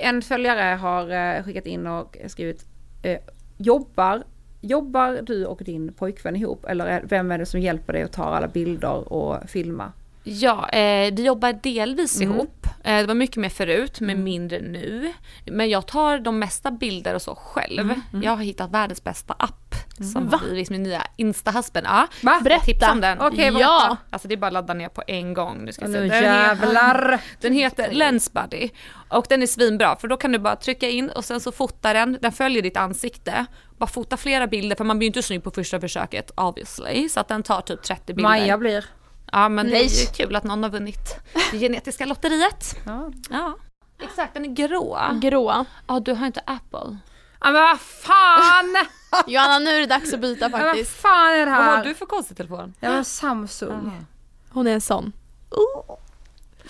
[0.00, 2.66] en följare har eh, skickat in och skrivit
[3.02, 3.18] eh,
[3.56, 4.22] jobbar,
[4.60, 8.24] jobbar du och din pojkvän ihop eller vem är det som hjälper dig att ta
[8.24, 9.92] alla bilder och filma?
[10.24, 12.34] Ja, eh, vi jobbar delvis Mm.
[12.34, 12.66] ihop.
[12.84, 15.12] Eh, det var mycket mer förut, men mindre nu.
[15.46, 17.80] Men jag tar de mesta bilder och så själv.
[17.80, 19.74] Mm, Jag har hittat världens bästa app
[20.12, 21.86] som har blivit min nya Insta-husband.
[21.86, 22.40] Ja, Va?
[22.44, 22.64] Berätta.
[22.64, 23.20] tips om den.
[23.20, 23.60] Okej, berätta.
[23.60, 23.96] Ja.
[24.10, 25.64] Alltså det är bara att ladda ner på en gång.
[25.64, 25.98] Nu ska nu se.
[25.98, 27.20] Den, heter, jävlar!
[27.40, 28.68] den heter Lensbuddy
[29.08, 31.94] och den är svinbra för då kan du bara trycka in och sen så fotar
[31.94, 33.46] den, den följer ditt ansikte.
[33.78, 37.08] Bara fota flera bilder för man blir ju inte snygg på första försöket obviously.
[37.08, 38.22] Så att den tar typ 30 bilder.
[38.30, 38.84] Maja blir.
[39.32, 39.84] Ja men det Nej.
[39.84, 41.16] är ju kul att någon har vunnit
[41.50, 42.76] det genetiska lotteriet.
[42.86, 43.12] Ja.
[43.30, 43.56] Ja.
[44.02, 44.98] Exakt, den är grå.
[45.20, 45.64] Grå.
[45.86, 46.96] Ja, du har inte Apple.
[47.40, 48.76] Ja men vad fan!
[49.26, 50.90] Johanna nu är det dags att byta Ja, vad faktiskt.
[51.00, 51.76] fan är det Vad här?
[51.76, 52.74] har du för konstig telefon?
[52.80, 54.06] Ja men Samsung.
[54.50, 55.12] Hon är en sån.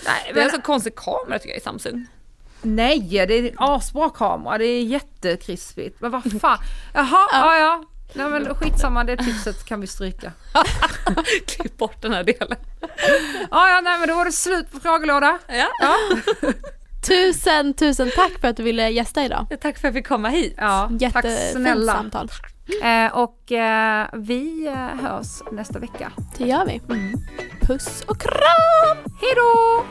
[0.06, 2.06] Nej, Det är men, en så konstig kamera tycker jag i Samsung.
[2.62, 6.00] nej det är en asbra kamera, det är jättekrispigt.
[6.00, 6.58] Men vad fan.
[6.94, 7.84] Jaha, ja ja.
[8.14, 10.32] Nej men skitsamma, det tipset kan vi stryka.
[11.46, 12.56] Klipp bort den här delen.
[13.50, 15.38] Ja ja, nej men då var det slut på frågelåda.
[15.48, 15.68] Ja.
[17.08, 19.46] Tusen, tusen tack för att du ville gästa idag.
[19.60, 20.54] Tack för att jag fick komma hit.
[20.56, 21.92] Ja, tack Jättefint snälla.
[21.92, 22.28] samtal.
[22.82, 26.12] Eh, och eh, vi eh, hörs nästa vecka.
[26.38, 26.80] Det gör vi.
[27.66, 28.96] Puss och kram!
[29.20, 29.84] Hej då!